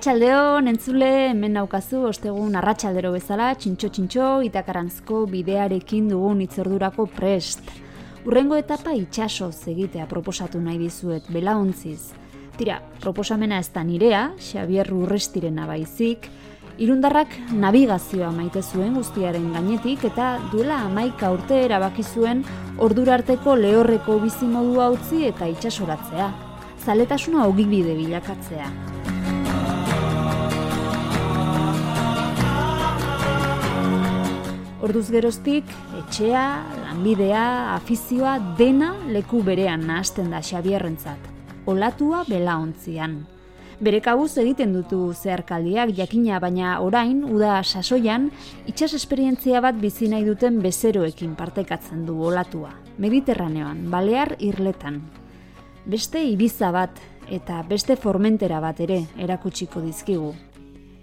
Arratxaldeon, 0.00 0.64
entzule, 0.70 1.08
hemen 1.28 1.52
naukazu, 1.58 1.98
ostegun 2.08 2.54
arratsaldero 2.56 3.10
bezala, 3.12 3.50
txintxo-txintxo, 3.52 4.28
itakarantzko 4.46 5.26
bidearekin 5.28 6.06
dugun 6.08 6.38
itzordurako 6.40 7.04
prest. 7.18 7.66
Urrengo 8.24 8.56
etapa 8.56 8.94
itxasoz 8.96 9.68
egitea 9.68 10.06
proposatu 10.08 10.56
nahi 10.64 10.78
dizuet, 10.80 11.28
belaontziz. 11.28 12.14
Tira, 12.56 12.78
proposamena 13.04 13.58
ez 13.60 13.68
da 13.74 13.82
nirea, 13.84 14.22
Xabier 14.40 14.88
Urrestirena 14.88 15.66
baizik, 15.68 16.30
Irundarrak 16.80 17.36
navigazioa 17.52 18.30
maite 18.32 18.62
zuen 18.62 18.96
guztiaren 18.96 19.52
gainetik 19.52 20.06
eta 20.08 20.30
duela 20.54 20.78
amaika 20.86 21.28
urte 21.34 21.58
erabaki 21.66 22.06
zuen 22.08 22.40
ordurarteko 22.78 23.52
lehorreko 23.66 24.16
bizimodua 24.24 24.88
utzi 24.96 25.26
eta 25.28 25.50
itxasoratzea. 25.58 26.32
Zaletasuna 26.86 27.44
ogibide 27.52 27.98
bilakatzea. 28.00 28.72
Orduz 34.80 35.10
geroztik, 35.12 35.68
etxea, 35.98 36.42
lanbidea, 36.86 37.74
afizioa, 37.74 38.38
dena 38.56 38.94
leku 39.12 39.42
berean 39.44 39.84
nahasten 39.84 40.30
da 40.32 40.40
Xabierrentzat. 40.40 41.20
Olatua 41.68 42.22
belaontzian. 42.24 43.18
Bere 43.84 44.00
kabuz 44.00 44.38
egiten 44.40 44.72
dutu 44.72 45.02
zeharkaldiak 45.12 45.92
jakina 45.98 46.40
baina 46.40 46.78
orain, 46.80 47.20
uda 47.28 47.58
sasoian, 47.60 48.30
itxas 48.72 48.94
esperientzia 48.96 49.60
bat 49.60 49.76
bizi 49.76 50.08
nahi 50.08 50.24
duten 50.24 50.62
bezeroekin 50.64 51.36
partekatzen 51.36 52.06
du 52.08 52.16
olatua. 52.32 52.72
Mediterraneoan, 52.96 53.84
Balear 53.92 54.38
irletan. 54.40 55.02
Beste 55.84 56.24
Ibiza 56.24 56.72
bat 56.72 57.04
eta 57.28 57.60
beste 57.68 58.00
Formentera 58.00 58.64
bat 58.64 58.80
ere 58.80 59.02
erakutsiko 59.20 59.84
dizkigu. 59.84 60.32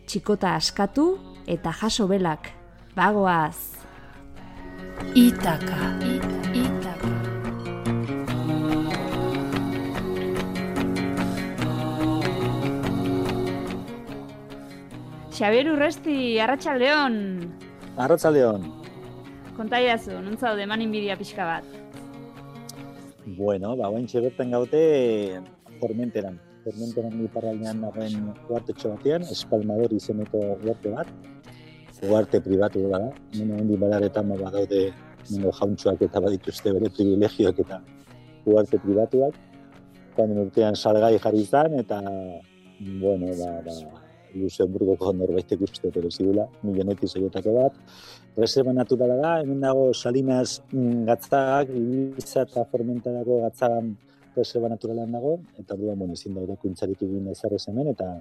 Txikota 0.10 0.58
askatu 0.58 1.12
eta 1.46 1.78
jaso 1.78 2.10
belak. 2.10 2.58
Bagoaz! 2.98 3.78
Itaka. 5.14 6.02
Itaka. 6.50 7.14
Xabier 15.30 15.70
Urresti, 15.70 16.42
Arratxaldeon! 16.42 17.14
Arratzaldeon. 18.02 18.66
Kontaiazu, 19.54 20.18
non 20.18 20.34
zaude 20.42 20.66
eman 20.66 20.82
inbidia 20.82 21.14
pixka 21.22 21.46
bat. 21.46 21.70
Bueno, 23.38 23.78
ba, 23.78 23.94
oain 23.94 24.10
bertan 24.10 24.50
gaute 24.58 24.82
Formenteran. 25.78 26.42
Formenteran 26.66 27.14
iparraldean 27.30 27.78
nagoen 27.86 28.34
uartetxo 28.50 28.98
batean, 28.98 29.22
Espalmador 29.30 29.94
izeneko 29.94 30.58
uarte 30.66 30.98
bat. 30.98 31.37
Uarte 32.06 32.42
pribatu 32.42 32.84
da. 32.92 33.02
Nene 33.34 33.62
hondi 33.62 33.78
badaretan 33.82 34.30
ba, 34.30 34.38
badaude 34.46 34.82
nengo 35.32 35.52
jauntxoak 35.60 36.04
eta 36.06 36.22
badituzte 36.22 36.74
bere 36.76 36.92
privilegioak 36.94 37.62
eta 37.66 37.82
uarte 38.46 38.80
pribatuak. 38.84 39.38
Joan 40.18 40.38
urtean 40.44 40.76
salgai 40.76 41.18
jarri 41.24 41.42
izan 41.46 41.78
eta, 41.80 42.02
bueno, 43.02 43.34
ba, 43.40 43.50
ba, 43.66 44.04
Luxemburgoko 44.38 45.14
norbaitek 45.14 45.62
uste 45.66 45.92
pero 45.94 46.10
zidula, 46.12 46.48
milionetik 46.64 47.10
zeiotako 47.10 47.54
bat. 47.58 47.78
Reserva 48.38 48.74
naturala 48.74 49.18
da, 49.22 49.34
hemen 49.42 49.62
dago 49.62 49.92
Salinas 49.94 50.62
mm, 50.72 51.06
gatzak, 51.10 51.74
Ibiza 51.74 52.46
eta 52.46 52.66
Formentarako 52.72 53.42
gatzagan 53.46 53.96
reserva 54.38 54.70
naturalan 54.70 55.12
dago, 55.18 55.38
eta 55.58 55.74
orduan 55.74 55.98
bueno, 56.04 56.14
ezin 56.14 56.38
da 56.38 56.46
irakuntzarik 56.46 57.02
egin 57.10 57.32
ezarrez 57.34 57.64
hemen, 57.72 57.94
eta 57.96 58.12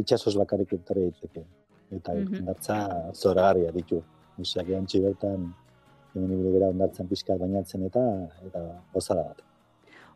itxasoz 0.00 0.36
bakarrik 0.40 0.72
etorri 0.78 1.10
daiteke. 1.10 1.44
Eta 1.90 2.12
mm 2.14 2.18
Mhm. 2.24 2.38
ondartza 2.40 2.76
zoragarria 3.14 3.72
ditu. 3.72 4.02
Oseak 4.40 4.68
eantxi 4.68 5.00
bertan, 5.00 5.54
hemen 6.14 6.32
ibili 6.32 6.52
gara 6.58 6.68
ondartzan 6.70 7.08
pixka 7.08 7.36
bainatzen 7.38 7.82
eta 7.86 8.02
eta 8.46 8.60
gozada 8.94 9.22
bat. 9.22 9.42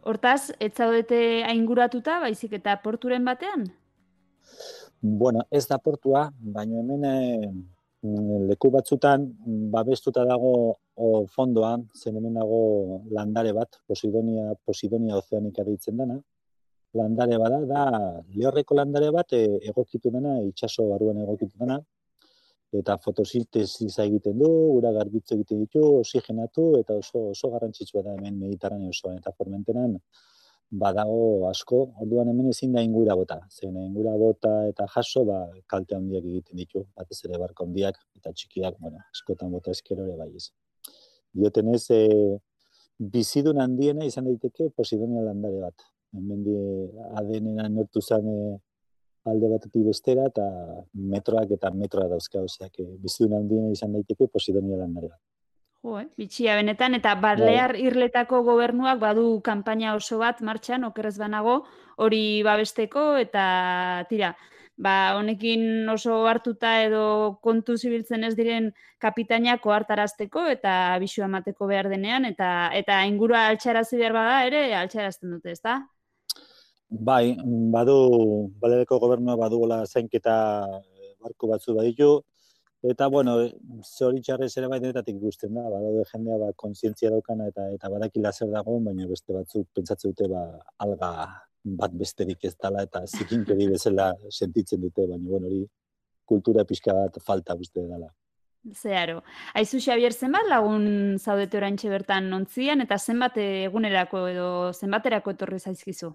Hortaz, 0.05 0.53
ez 0.61 0.73
zaudete 0.75 1.45
ainguratuta, 1.45 2.21
baizik 2.21 2.53
eta 2.53 2.77
porturen 2.83 3.25
batean? 3.25 3.69
Bueno, 5.01 5.43
ez 5.51 5.67
da 5.69 5.79
portua, 5.79 6.33
baina 6.41 6.79
hemen 6.81 7.03
mm, 8.03 8.49
leku 8.49 8.71
batzutan 8.71 9.29
babestuta 9.71 10.25
dago 10.25 10.77
o 10.97 11.27
fondoa, 11.27 11.81
zen 11.95 12.17
hemen 12.17 12.35
dago 12.35 13.03
landare 13.11 13.53
bat, 13.53 13.81
Posidonia, 13.87 14.55
Posidonia 14.65 15.17
ozeanika 15.17 15.65
deitzen 15.65 15.97
dana. 15.97 16.21
Landare 16.99 17.39
bada, 17.41 17.59
da 17.65 17.83
lehorreko 18.37 18.77
landare 18.77 19.11
bat 19.15 19.33
e, 19.33 19.43
egokitu 19.71 20.11
dena, 20.13 20.37
itxaso 20.49 20.89
barruan 20.91 21.23
egokitu 21.23 21.57
dena, 21.63 21.79
eta 22.81 22.97
fotosintesiza 23.05 24.05
egiten 24.09 24.39
du, 24.41 24.51
ura 24.79 24.93
garbitzu 24.97 25.37
egiten 25.37 25.63
ditu, 25.65 25.85
oxigenatu, 26.01 26.67
eta 26.81 26.97
oso, 27.01 27.31
oso 27.33 27.51
garrantzitsua 27.55 28.03
da 28.05 28.17
hemen 28.17 28.39
Mediterraneo 28.41 28.93
osoan, 28.93 29.19
eta 29.21 29.33
Formenteran 29.37 29.97
badago 30.83 31.49
asko, 31.51 31.83
orduan 32.05 32.31
hemen 32.33 32.49
ezin 32.53 32.73
da 32.73 32.85
ingura 32.85 33.17
bota. 33.17 33.39
Zen 33.53 33.77
ingura 33.83 34.15
bota 34.21 34.53
eta 34.71 34.87
jaso, 34.95 35.25
ba, 35.29 35.43
kalte 35.69 35.97
handiak 35.99 36.25
egiten 36.25 36.63
ditu, 36.63 36.87
batez 36.97 37.19
ere 37.29 37.41
barko 37.43 37.69
handiak 37.69 38.01
eta 38.17 38.33
txikiak, 38.33 38.79
bueno, 38.81 39.03
askotan 39.13 39.53
bota 39.53 39.75
eskero 39.77 40.07
ere 40.09 40.17
bai 40.17 40.31
ez. 40.41 40.49
Dioten 41.37 41.75
ez, 41.75 41.85
e, 41.93 42.39
bizidun 43.17 43.61
handiena 43.61 44.09
izan 44.09 44.29
daiteke 44.31 44.71
Posidonia 44.77 45.25
landare 45.29 45.61
bat. 45.61 45.92
Hemen 46.13 46.45
di 46.45 46.57
ADN-a 47.17 47.69
nortu 47.73 48.03
zen 48.05 48.29
e, 48.29 48.39
alde 49.31 49.49
batetik 49.49 49.85
bestera 49.87 50.27
eta 50.29 50.47
metroak 50.93 51.55
eta 51.57 51.71
metroa 51.73 52.09
dauzka, 52.11 52.43
oseak, 52.45 52.81
e, 52.85 52.89
bizidun 53.05 53.39
handiena 53.39 53.71
izan 53.73 53.95
daiteke 53.97 54.29
Posidonia 54.29 54.81
landare 54.81 55.13
bat. 55.13 55.21
Jo, 55.83 55.97
eh? 55.99 56.07
bitxia 56.21 56.55
benetan, 56.61 56.95
eta 56.95 57.17
Balear 57.19 57.75
Irletako 57.75 58.43
gobernuak 58.47 59.01
badu 59.03 59.41
kanpaina 59.43 59.97
oso 59.99 60.21
bat 60.21 60.39
martxan, 60.41 60.85
okerrez 60.87 61.17
banago, 61.19 61.63
hori 61.99 62.43
babesteko, 62.47 63.07
eta 63.19 63.47
tira, 64.11 64.31
ba, 64.79 65.17
honekin 65.19 65.89
oso 65.91 66.21
hartuta 66.31 66.77
edo 66.85 67.05
kontu 67.43 67.77
zibiltzen 67.77 68.29
ez 68.29 68.37
diren 68.39 68.71
kapitainak 69.03 69.67
ohartarazteko 69.67 70.47
eta 70.55 70.77
abisua 70.95 71.27
emateko 71.27 71.67
behar 71.73 71.91
denean, 71.91 72.29
eta 72.31 72.71
eta 72.79 73.03
ingurua 73.11 73.49
altxarazi 73.49 73.99
behar 73.99 74.15
bada 74.21 74.39
ere, 74.47 74.63
altxarazten 74.85 75.35
dute, 75.35 75.57
ezta? 75.59 75.81
Bai, 76.93 77.37
badu, 77.73 78.53
balereko 78.61 78.99
gobernua 79.01 79.37
badugola 79.41 79.79
zainketa 79.87 80.35
eh, 80.69 81.15
barku 81.25 81.49
batzu 81.49 81.73
baditu, 81.73 82.09
eta 82.85 83.07
bueno, 83.09 83.37
zoritxarrez 83.81 84.51
ere 84.59 84.69
bai 84.69 84.79
denetatik 84.83 85.17
ikusten 85.17 85.55
da, 85.57 85.63
badaude 85.73 86.03
jendea 86.11 86.37
ba, 86.43 86.51
kontzientzia 86.53 87.09
daukana 87.15 87.47
eta 87.49 87.65
eta 87.73 87.89
badakila 87.89 88.33
zer 88.33 88.51
dagoen, 88.53 88.85
baina 88.85 89.07
beste 89.09 89.33
batzuk 89.33 89.69
pentsatzen 89.73 90.13
dute 90.13 90.29
ba, 90.29 90.43
alga 90.85 91.13
bat 91.81 91.95
besterik 91.97 92.45
ez 92.45 92.57
dela 92.61 92.83
eta 92.85 93.07
zikinkeri 93.07 93.69
bezala 93.71 94.11
sentitzen 94.29 94.83
dute, 94.83 95.07
baina 95.07 95.31
bueno, 95.31 95.47
hori 95.49 95.63
kultura 96.29 96.67
pixka 96.69 96.93
bat 96.93 97.17
falta 97.25 97.57
uste 97.57 97.87
dela. 97.87 98.11
Zeharo. 98.77 99.23
Aizu 99.59 99.81
Xabier, 99.81 100.13
zenbat 100.13 100.45
lagun 100.51 101.17
zaudete 101.19 101.57
oraintxe 101.57 101.89
bertan 101.89 102.29
nontzian, 102.31 102.85
eta 102.85 102.99
zenbat 102.99 103.41
egunerako 103.47 104.27
edo 104.29 104.51
zenbaterako 104.77 105.35
etorri 105.35 105.59
zaizkizu? 105.59 106.13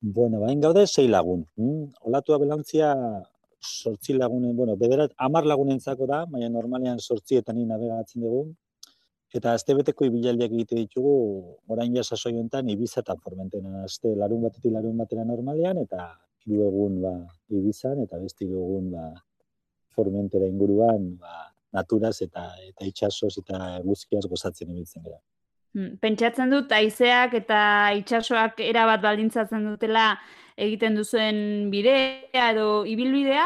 Bueno, 0.00 0.38
bain 0.40 0.60
gaude 0.60 0.86
sei 0.86 1.08
lagun. 1.08 1.44
Mm? 1.56 1.90
Olatua 2.06 2.38
belantzia 2.38 2.94
sortzi 3.60 4.14
lagunen, 4.14 4.54
bueno, 4.56 4.76
bederat, 4.76 5.12
amar 5.18 5.44
lagunentzako 5.46 6.06
da, 6.06 6.24
baina 6.30 6.48
normalean 6.48 7.00
sortzietan 7.00 7.58
nabegatzen 7.66 8.22
dugu. 8.22 8.44
Eta 9.34 9.52
astebeteko 9.58 10.06
ibilaldiak 10.06 10.52
egite 10.54 10.76
ditugu, 10.78 11.14
orain 11.68 11.96
ja 11.96 12.04
sasoi 12.04 12.32
honetan 12.32 12.68
Ibiza 12.70 13.02
eta 13.02 13.16
Formentena. 13.24 13.82
Aste 13.84 14.14
larun 14.16 14.46
batetik 14.46 14.72
larun 14.72 14.96
batera 14.96 15.24
normalean, 15.24 15.82
eta 15.82 16.06
hiru 16.46 16.68
egun 16.68 17.00
ba, 17.02 17.12
Ibizan, 17.50 18.00
eta 18.06 18.22
beste 18.22 18.46
hiru 18.46 18.62
egun 18.62 18.92
ba, 18.94 19.10
Formentera 19.96 20.46
inguruan, 20.46 21.10
ba, 21.18 21.50
naturaz 21.74 22.22
eta 22.22 22.46
eta 22.68 22.86
itxasoz 22.86 23.34
eta 23.42 23.58
guzkiaz 23.84 24.24
gozatzen 24.30 24.70
ibiltzen 24.70 25.02
gara. 25.02 25.18
Hmm, 25.78 25.94
pentsatzen 26.02 26.50
dut, 26.50 26.72
aizeak 26.74 27.36
eta 27.38 27.58
itsasoak 28.00 28.58
erabat 28.64 29.02
baldintzatzen 29.04 29.62
dutela 29.68 30.08
egiten 30.58 30.96
duzuen 30.98 31.36
bidea 31.70 32.48
edo 32.50 32.82
ibilbidea, 32.82 33.44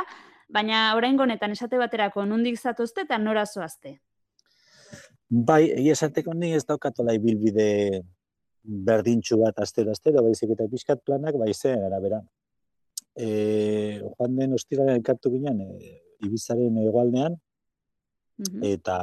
baina 0.48 0.94
orain 0.96 1.18
honetan 1.20 1.52
esate 1.52 1.76
baterako 1.76 2.24
nundik 2.24 2.56
zatozte 2.56 3.04
eta 3.04 3.18
nora 3.20 3.44
zoazte? 3.44 3.98
Bai, 5.28 5.66
egia 5.74 5.92
esateko 5.98 6.32
ni 6.38 6.54
ez 6.56 6.64
daukatola 6.64 7.12
ibilbide 7.18 7.68
berdintxu 8.88 9.36
bat 9.42 9.60
astero 9.60 9.92
astero 9.92 10.24
baizik 10.24 10.54
eta 10.56 10.70
pixkat 10.72 11.04
planak 11.04 11.36
bai 11.36 11.52
zen 11.52 11.84
arabera. 11.84 12.22
Eh, 13.12 14.00
joan 14.00 14.40
den 14.40 14.56
ostiraren 14.56 14.96
elkartu 15.02 15.34
ginen 15.36 15.60
e, 15.60 15.98
Ibizaren 16.24 16.78
hegoaldean 16.80 17.34
eta 18.64 18.96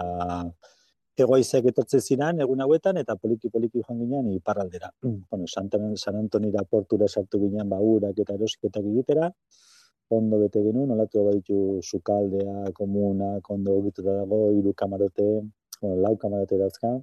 egoaizek 1.25 1.69
etortzen 1.71 2.01
ziren 2.01 2.41
egun 2.45 2.61
hauetan 2.65 2.97
eta 3.01 3.15
poliki 3.15 3.51
poliki 3.53 3.83
joan 3.83 3.99
ginen 4.03 4.31
iparraldera. 4.33 4.91
Mm. 5.03 5.25
Bueno, 5.29 5.47
San, 5.47 5.69
San 5.95 6.15
Antonira 6.15 6.63
portura 6.63 7.07
sartu 7.07 7.39
ginen 7.39 7.69
ba 7.69 7.79
urak 7.79 8.19
eta 8.25 8.35
erosketak 8.39 8.85
egitera. 8.93 9.31
Ondo 10.09 10.39
bete 10.41 10.63
genuen, 10.65 10.89
olatu 10.95 11.23
baditu 11.27 11.57
sukaldea, 11.83 12.71
komuna, 12.73 13.35
ondo 13.55 13.77
egituta 13.77 14.15
dago, 14.23 14.39
hiru 14.57 14.73
kamarote, 14.73 15.27
bueno, 15.81 15.95
lau 16.01 16.15
kamarote 16.17 16.57
dauzka. 16.57 16.95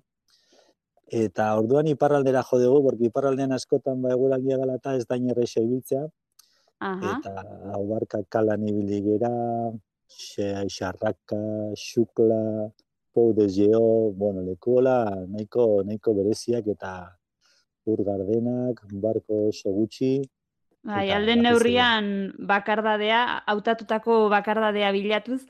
Eta 1.06 1.52
orduan 1.54 1.86
iparraldera 1.86 2.42
jo 2.42 2.58
dugu, 2.58 2.82
porque 2.88 3.06
iparraldean 3.06 3.52
askotan 3.52 4.02
ba 4.02 4.10
eguraldia 4.10 4.58
dela 4.58 4.74
eta 4.80 4.96
ez 4.98 5.06
da 5.06 5.18
inerreixa 5.20 5.62
ibiltzea. 5.62 6.02
Eta 6.82 7.44
hau 7.72 7.84
barka 7.88 8.24
kalan 8.28 8.66
ibili 8.68 8.98
gera, 9.04 9.30
xarraka, 10.08 11.38
xukla, 11.78 12.40
pou 13.16 13.32
de 13.32 13.48
geo, 13.48 14.12
bueno, 14.12 14.42
lekuola 14.44 14.98
nahiko, 15.24 15.80
nahiko 15.88 16.12
bereziak 16.18 16.66
eta 16.68 16.92
ur 17.88 18.02
gardenak, 18.04 18.82
barko 18.92 19.46
oso 19.48 19.72
gutxi. 19.72 20.18
Bai, 20.86 21.08
alden 21.10 21.40
neurrian 21.46 22.10
bakardadea, 22.50 23.22
hautatutako 23.48 24.26
bakardadea 24.30 24.92
bilatuz. 24.94 25.40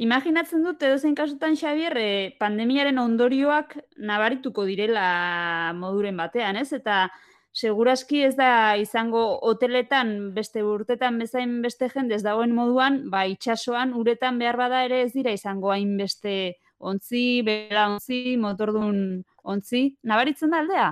Imaginatzen 0.00 0.62
dut, 0.64 0.80
edo 0.86 0.96
zen 0.96 1.16
kasutan, 1.18 1.58
Xabier, 1.60 1.96
eh, 2.00 2.30
pandemiaren 2.40 3.02
ondorioak 3.02 3.74
nabarituko 3.98 4.64
direla 4.64 5.74
moduren 5.76 6.16
batean, 6.16 6.56
ez? 6.56 6.70
Eta 6.72 7.10
segurazki 7.52 8.22
ez 8.24 8.36
da 8.38 8.76
izango 8.80 9.24
hoteletan 9.50 10.32
beste 10.32 10.62
urtetan 10.64 11.18
bezain 11.18 11.58
beste 11.60 11.90
jende 11.92 12.14
ez 12.14 12.22
dagoen 12.22 12.54
moduan, 12.54 13.02
ba 13.10 13.26
itsasoan 13.26 13.92
uretan 13.98 14.38
behar 14.38 14.56
bada 14.56 14.84
ere 14.86 15.02
ez 15.02 15.12
dira 15.12 15.34
izango 15.34 15.74
hain 15.74 15.96
beste 15.98 16.54
ontzi, 16.80 17.42
bela 17.46 17.86
ontzi, 17.92 18.36
motordun 18.40 19.20
ontzi, 19.44 19.82
nabaritzen 20.02 20.52
da 20.52 20.62
aldea? 20.64 20.88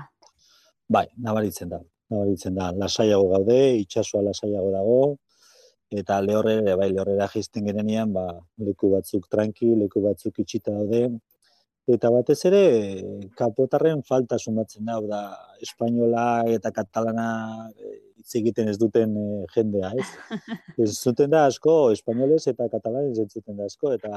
Bai, 0.88 1.06
nabaritzen 1.24 1.72
da. 1.72 1.80
Nabaritzen 2.12 2.54
da, 2.56 2.70
lasaiago 2.72 3.28
gaude, 3.34 3.58
itsasoa 3.82 4.22
lasaiago 4.24 4.70
dago, 4.72 5.00
eta 5.92 6.20
lehorre, 6.24 6.60
bai, 6.76 6.88
lehorrera 6.92 7.28
jisten 7.32 7.68
gerenean, 7.68 8.12
ba, 8.12 8.26
leku 8.64 8.92
batzuk 8.94 9.28
tranqui, 9.32 9.74
leku 9.82 10.00
batzuk 10.04 10.40
itxita 10.44 10.72
daude, 10.72 11.08
Eta 11.88 12.10
batez 12.12 12.42
ere, 12.44 12.64
kapotarren 13.36 14.02
falta 14.04 14.36
sumatzen 14.38 14.84
da, 14.84 14.98
da, 15.08 15.22
espainola 15.64 16.44
eta 16.52 16.72
katalana 16.76 17.28
eh, 17.72 17.94
hitz 18.18 18.34
egiten 18.36 18.68
ez 18.68 18.76
duten 18.80 19.14
eh, 19.16 19.46
jendea, 19.54 19.94
ez? 19.96 20.08
Ez 20.84 20.90
zuten 21.00 21.32
da 21.32 21.46
asko, 21.48 21.90
espainoles 21.94 22.44
eta 22.50 22.68
katalanes 22.70 23.18
ez 23.18 23.26
zuten 23.32 23.56
da 23.58 23.64
asko, 23.66 23.90
eta 23.96 24.10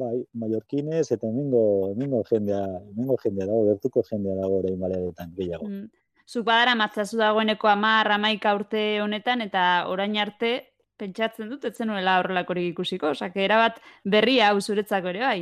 bai, 0.00 0.16
mallorquines 0.40 1.12
eta 1.14 1.28
hemengo, 1.28 1.92
hemengo 1.92 2.24
jendea, 2.30 2.64
hemengo 2.94 3.18
jendea 3.22 3.46
dago, 3.46 3.60
gertuko 3.68 4.02
jendea 4.08 4.34
dago 4.40 4.62
orain 4.62 4.80
balearetan 4.80 5.36
gehiago. 5.36 5.68
Mm. 5.68 5.86
Zuk 6.28 6.48
badara 6.48 6.74
matzazu 6.76 7.20
dagoeneko 7.20 7.70
amar, 7.70 8.10
amaika 8.16 8.56
urte 8.56 8.82
honetan, 9.04 9.44
eta 9.46 9.68
orain 9.92 10.16
arte, 10.20 10.50
pentsatzen 10.98 11.52
dut, 11.52 11.64
ez 11.64 11.76
zenuela 11.76 12.18
horrelakorik 12.20 12.72
ikusiko, 12.72 13.12
osak, 13.14 13.38
erabat 13.38 13.78
berria 14.04 14.50
hau 14.50 14.60
zuretzako 14.60 15.14
ere 15.14 15.24
bai. 15.24 15.40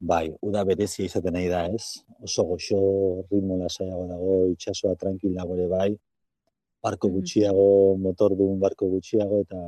Bai, 0.00 0.30
uda 0.40 0.62
berezia 0.64 1.04
izaten 1.04 1.34
nahi 1.36 1.48
da, 1.52 1.66
ez? 1.68 2.00
Oso 2.24 2.46
goxo, 2.48 2.78
ritmo 3.28 3.58
lasaiago 3.60 4.06
dago, 4.08 4.36
itxasoa 4.54 4.94
tranquil 4.96 5.34
dago 5.36 5.58
ere 5.58 5.66
bai, 5.68 5.90
barko 6.80 7.10
gutxiago, 7.12 7.66
motor 8.00 8.32
duen 8.38 8.56
barko 8.62 8.88
gutxiago, 8.94 9.42
eta 9.44 9.60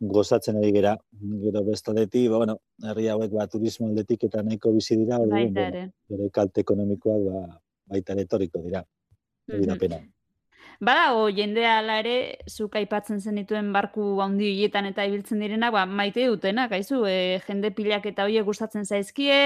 gozatzen 0.00 0.58
ari 0.58 0.72
gera, 0.74 0.96
gero 1.44 1.62
bestaldetik, 1.70 2.26
ba, 2.32 2.42
bueno, 2.42 2.58
herri 2.90 3.06
hauek 3.14 3.30
ba, 3.38 3.46
turismo 3.46 3.86
aldetik 3.86 4.26
eta 4.26 4.42
nahiko 4.42 4.74
bizi 4.74 4.98
dira, 4.98 5.22
hori, 5.22 5.46
bere 5.54 6.30
kalte 6.34 6.66
ekonomikoak 6.66 7.26
ba, 7.30 7.46
baita 7.94 8.18
retoriko 8.18 8.62
dira, 8.66 8.82
hori 9.52 9.70
da 9.70 9.78
pena. 9.78 10.02
Badago 10.78 11.24
jendea 11.34 11.72
ala 11.80 11.96
ere 11.98 12.12
zuk 12.46 12.76
aipatzen 12.78 13.18
zenituen 13.18 13.72
barku 13.74 14.02
handi 14.22 14.52
hiletan 14.52 14.86
eta 14.86 15.06
ibiltzen 15.08 15.40
direnak, 15.42 15.72
ba 15.74 15.82
maite 16.00 16.26
dutena, 16.30 16.68
gaizu, 16.70 17.00
e, 17.10 17.40
jende 17.48 17.72
pilak 17.74 18.06
eta 18.06 18.28
hoiek 18.28 18.46
gustatzen 18.46 18.86
zaizkie, 18.86 19.38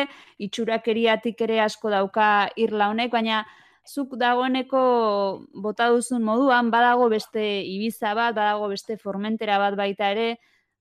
itxurakeriatik 0.46 1.40
ere 1.48 1.62
asko 1.64 1.88
dauka 1.94 2.26
irla 2.60 2.90
honek, 2.92 3.10
baina 3.16 3.46
zuk 3.88 4.18
dagoeneko 4.20 4.82
bota 5.64 5.88
duzun 5.96 6.22
moduan 6.22 6.68
badago 6.70 7.08
beste 7.08 7.46
Ibiza 7.64 8.12
bat, 8.12 8.36
badago 8.36 8.68
beste 8.68 8.98
Formentera 9.00 9.56
bat 9.58 9.78
baita 9.80 10.12
ere, 10.12 10.28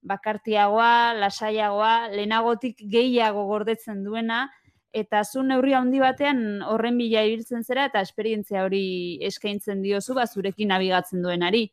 bakartiagoa, 0.03 1.13
lasaiagoa, 1.13 2.09
lehenagotik 2.11 2.83
gehiago 2.91 3.47
gordetzen 3.47 4.03
duena, 4.03 4.49
eta 4.93 5.23
zu 5.23 5.43
neurri 5.43 5.73
handi 5.73 5.99
batean 6.03 6.61
horren 6.67 6.97
bila 6.99 7.23
ibiltzen 7.27 7.63
zera 7.63 7.85
eta 7.89 8.01
esperientzia 8.01 8.65
hori 8.65 8.83
eskaintzen 9.27 9.81
diozu 9.81 10.15
ba 10.17 10.27
zurekin 10.27 10.71
nabigatzen 10.73 11.23
duenari. 11.23 11.69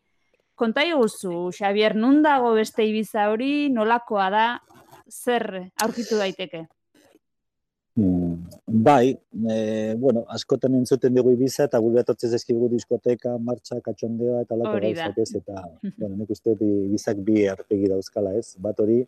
Konta 0.58 0.82
iguzu, 0.82 1.50
Xavier, 1.54 1.94
nun 1.94 2.22
dago 2.22 2.54
beste 2.56 2.82
ibiza 2.86 3.28
hori, 3.30 3.68
nolakoa 3.70 4.26
da, 4.34 4.46
zer 5.06 5.44
aurkitu 5.84 6.18
daiteke? 6.18 6.64
Mm, 7.98 8.34
bai, 8.86 9.10
e, 9.50 9.94
bueno, 9.98 10.24
askotan 10.34 10.74
entzuten 10.78 11.14
dugu 11.14 11.32
ibiza 11.34 11.64
eta 11.66 11.78
gure 11.82 12.02
atotzez 12.02 12.30
ezkigu 12.38 12.68
diskoteka, 12.70 13.32
martxa, 13.42 13.80
katxondea 13.82 14.44
eta 14.44 14.58
lako 14.58 14.76
gauzak 14.84 15.18
ez, 15.18 15.30
eta 15.40 15.64
bueno, 15.98 16.12
nik 16.20 16.30
uste 16.30 16.54
ibizak 16.58 17.22
bi 17.26 17.46
arpegi 17.50 17.90
dauzkala 17.90 18.36
ez, 18.38 18.52
bat 18.62 18.78
hori, 18.84 19.00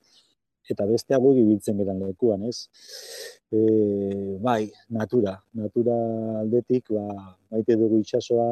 eta 0.69 0.87
beste 0.87 1.17
gu 1.17 1.33
ibiltzen 1.41 1.79
geran 1.81 2.01
lekuan, 2.05 2.45
ez? 2.49 2.69
E, 3.51 3.61
bai, 4.43 4.71
natura, 4.95 5.35
natura 5.59 5.97
aldetik, 6.43 6.93
ba, 6.95 7.07
maite 7.51 7.77
dugu 7.81 7.99
itsasoa 8.05 8.47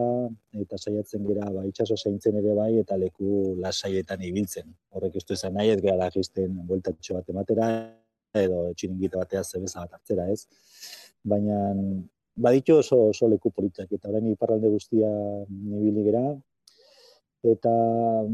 eta 0.63 0.79
saiatzen 0.79 1.25
gera, 1.29 1.47
ba, 1.55 1.65
itsaso 1.69 1.97
zaintzen 1.97 2.41
ere 2.41 2.57
bai, 2.59 2.73
eta 2.83 2.99
leku 2.99 3.55
lasaietan 3.63 4.25
ibiltzen. 4.27 4.73
Horrek 4.91 5.21
ez 5.21 5.25
du 5.29 5.37
esan 5.39 5.55
nahi, 5.55 5.71
ez 5.75 5.81
gara 5.85 6.11
jisten 6.15 6.59
bueltatxo 6.67 7.19
bat 7.21 7.35
ematera, 7.35 7.71
edo 8.39 8.69
txiringita 8.75 9.23
batea 9.23 9.45
zebeza 9.45 9.85
bat 9.85 9.99
hartzera, 9.99 10.29
ez? 10.33 10.47
Baina, 11.25 11.59
baditu 12.39 12.79
oso, 12.83 13.09
oso 13.13 13.29
leku 13.31 13.51
politak, 13.55 13.91
eta 13.93 14.11
orain 14.11 14.27
iparralde 14.33 14.71
guztia 14.75 15.11
nibili 15.49 16.05
gera, 16.11 16.25
eta 17.45 17.73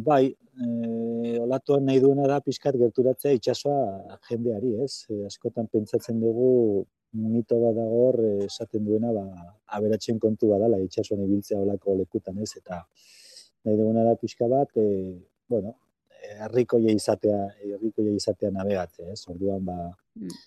bai, 0.07 0.25
e, 0.33 1.39
olatuan 1.41 1.85
nahi 1.85 2.01
duena 2.01 2.27
da 2.31 2.41
pixkat 2.41 2.77
gerturatzea 2.81 3.35
itsasoa 3.37 4.19
jendeari, 4.29 4.75
ez? 4.85 5.05
E, 5.11 5.25
askotan 5.29 5.69
pentsatzen 5.73 6.21
dugu 6.21 6.85
mito 7.15 7.61
bat 7.63 7.77
dago 7.77 8.01
hor 8.09 8.19
esaten 8.47 8.85
duena 8.85 9.13
ba 9.15 9.25
aberatzen 9.77 10.19
kontu 10.19 10.51
badala 10.51 10.81
itsasoan 10.83 11.23
ibiltzea 11.27 11.61
olako 11.61 11.99
lekutan, 12.01 12.41
ez? 12.43 12.53
Eta 12.59 12.81
nahi 13.65 13.77
duguna 13.77 14.05
da 14.05 14.17
pixka 14.21 14.49
bat, 14.49 14.73
e, 14.77 15.15
bueno, 15.49 15.77
herrikoia 16.41 16.95
izatea, 16.97 17.39
herrikoia 17.69 18.17
izatea 18.17 18.51
nabegatzea, 18.51 19.13
ez? 19.13 19.23
Orduan 19.29 19.65
ba 19.69 19.79
mm. 20.17 20.41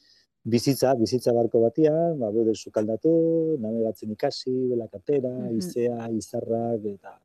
bizitza, 0.44 0.96
bizitza 0.98 1.34
barko 1.38 1.62
batian, 1.62 2.18
ba 2.20 2.32
bere 2.34 2.56
sukaldatu, 2.56 3.14
nabegatzen 3.62 4.12
ikasi, 4.18 4.56
belakatera, 4.74 5.30
mm 5.30 5.48
-hmm. 5.48 5.58
izea, 5.62 6.10
izarrak 6.22 6.86
eta 6.96 7.18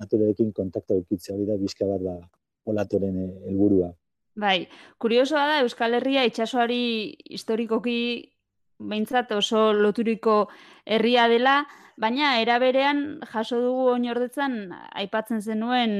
naturarekin 0.00 0.52
kontakta 0.56 0.96
eukitzea 0.98 1.36
hori 1.36 1.46
da 1.48 1.58
bizka 1.60 1.88
bat 1.88 2.04
da 2.04 2.16
olatoren 2.70 3.16
eh, 3.24 3.30
helburua. 3.48 3.92
Bai, 4.40 4.68
kuriosoa 5.02 5.46
da 5.50 5.56
Euskal 5.64 5.96
Herria 5.98 6.22
itsasoari 6.28 6.82
historikoki 7.36 7.98
behintzat 8.80 9.32
oso 9.36 9.70
loturiko 9.76 10.36
herria 10.90 11.28
dela, 11.30 11.54
baina 12.00 12.32
eraberean 12.42 13.00
jaso 13.32 13.60
dugu 13.62 13.86
oinordetzan 13.94 14.54
aipatzen 15.02 15.42
zenuen 15.44 15.92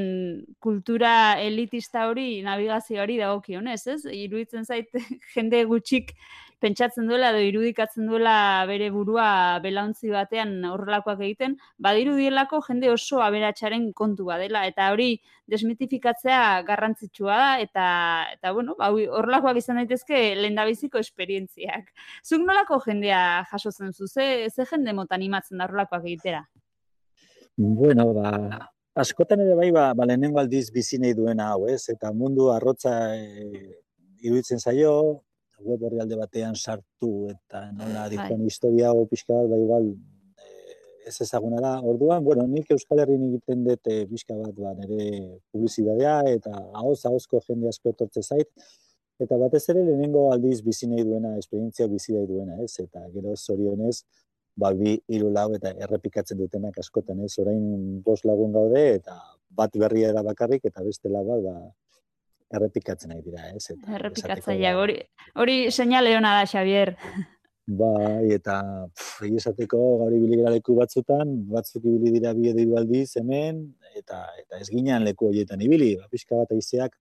kultura 0.67 1.15
elitista 1.49 2.07
hori, 2.11 2.29
navigazio 2.47 3.03
hori 3.05 3.19
dagokionez, 3.21 3.81
ez? 3.95 4.01
Iruditzen 4.23 4.65
zait 4.65 4.89
jende 5.35 5.65
gutxik 5.73 6.15
pentsatzen 6.61 7.09
duela 7.09 7.31
edo 7.33 7.41
irudikatzen 7.43 8.09
duela 8.11 8.35
bere 8.69 8.91
burua 8.93 9.59
belauntzi 9.65 10.13
batean 10.13 10.53
horrelakoak 10.69 11.23
egiten, 11.25 11.57
badirudielako 11.87 12.61
jende 12.69 12.91
oso 12.93 13.23
aberatsaren 13.25 13.91
kontu 13.97 14.29
badela 14.29 14.67
eta 14.69 14.91
hori 14.93 15.15
desmitifikatzea 15.51 16.63
garrantzitsua 16.69 17.39
da 17.43 17.49
eta 17.65 17.87
eta 18.37 18.53
bueno, 18.57 18.77
ba 18.79 18.91
horrelakoak 18.93 19.59
izan 19.63 19.81
daitezke 19.81 20.21
lehendabiziko 20.39 21.01
esperientziak. 21.01 21.91
Zuk 22.23 22.45
nolako 22.45 22.81
jendea 22.85 23.23
jasotzen 23.51 23.97
zu? 23.97 24.07
Ze 24.07 24.49
ze 24.51 24.67
jende 24.81 24.97
mota 24.97 25.17
animatzen 25.21 25.61
da 25.61 25.69
horrelakoak 25.69 26.05
egitera? 26.09 26.45
Bueno, 27.61 28.11
ba, 28.17 28.33
askotan 28.97 29.45
ere 29.45 29.55
bai, 29.59 29.71
ba, 29.77 29.91
ba 29.95 30.07
lehenengo 30.09 30.41
aldiz 30.41 30.71
bizi 30.73 30.99
nahi 30.99 31.15
duena 31.15 31.53
hau, 31.53 31.67
ez? 31.69 31.83
Eta 31.93 32.13
mundu 32.17 32.49
arrotza 32.55 32.95
e, 33.17 33.77
iruditzen 34.25 34.59
zaio, 34.59 34.95
web 35.61 35.83
horri 35.85 36.17
batean 36.17 36.55
sartu 36.57 37.29
eta 37.29 37.67
nola 37.73 38.07
bai. 38.07 38.17
dikon 38.17 38.47
historia 38.47 38.89
hau 38.89 39.05
pixka 39.07 39.35
bat, 39.35 39.51
ba 39.51 39.59
igual 39.61 39.91
e, 39.93 40.49
ez 41.07 41.21
ezaguna 41.21 41.61
da. 41.61 41.75
Orduan, 41.93 42.25
bueno, 42.25 42.47
nik 42.49 42.71
Euskal 42.71 43.05
Herrin 43.05 43.29
egiten 43.29 43.65
dut 43.65 43.87
e, 43.87 44.07
pixka 44.07 44.39
bat, 44.39 44.55
ba, 44.57 44.73
nire 44.79 45.41
publizidadea 45.53 46.23
eta 46.37 46.55
ahoz 46.81 47.05
ahozko 47.05 47.43
jende 47.47 47.69
asko 47.69 47.93
etortze 47.93 48.23
zait. 48.23 48.49
Eta 49.21 49.37
batez 49.37 49.67
ere 49.69 49.85
lehenengo 49.85 50.31
aldiz 50.33 50.63
bizi 50.65 50.89
nahi 50.89 51.05
duena, 51.05 51.37
esperientzia 51.37 51.87
bizi 51.93 52.15
nahi 52.17 52.27
duena, 52.27 52.57
ez? 52.65 52.73
Eta 52.81 53.05
gero 53.13 53.37
zorionez, 53.37 53.99
ba, 54.57 54.73
bi 54.75 54.97
hiru 55.09 55.31
lau 55.33 55.51
eta 55.57 55.73
errepikatzen 55.87 56.39
dutenak 56.39 56.79
askotan 56.79 57.21
ez? 57.25 57.33
Orain 57.43 58.01
bost 58.07 58.25
lagun 58.25 58.53
gaude 58.53 58.83
eta 58.95 59.17
bat 59.51 59.77
berria 59.83 60.13
da 60.13 60.23
bakarrik 60.23 60.65
eta 60.65 60.85
beste 60.87 61.09
laba 61.09 61.41
ba 61.45 61.57
errepikatzen 62.57 63.13
nahi 63.13 63.23
dira 63.23 63.51
ez? 63.55 63.67
Eta 63.75 63.99
errepikatzaile 63.99 64.73
hori 64.75 64.97
hori 65.43 65.59
seinale 65.71 66.17
ona 66.19 66.39
da 66.41 66.47
Xavier. 66.47 66.97
Bai, 67.81 68.33
eta 68.35 68.57
egi 69.23 69.37
esateko 69.39 69.79
gauri 70.01 70.19
biligera 70.19 70.51
leku 70.51 70.75
batzutan, 70.75 71.37
batzuk 71.53 71.85
ibili 71.87 72.11
dira 72.17 72.33
bi 72.35 72.49
edo 72.51 72.65
aldiz 72.81 73.13
hemen, 73.21 73.61
eta 73.95 74.25
eta 74.41 74.59
ez 74.59 74.67
ginean 74.73 75.07
leku 75.07 75.29
horietan 75.29 75.61
ibili, 75.63 75.93
ba, 76.01 76.09
pixka 76.11 76.41
bat 76.41 76.51
aizeak 76.57 76.97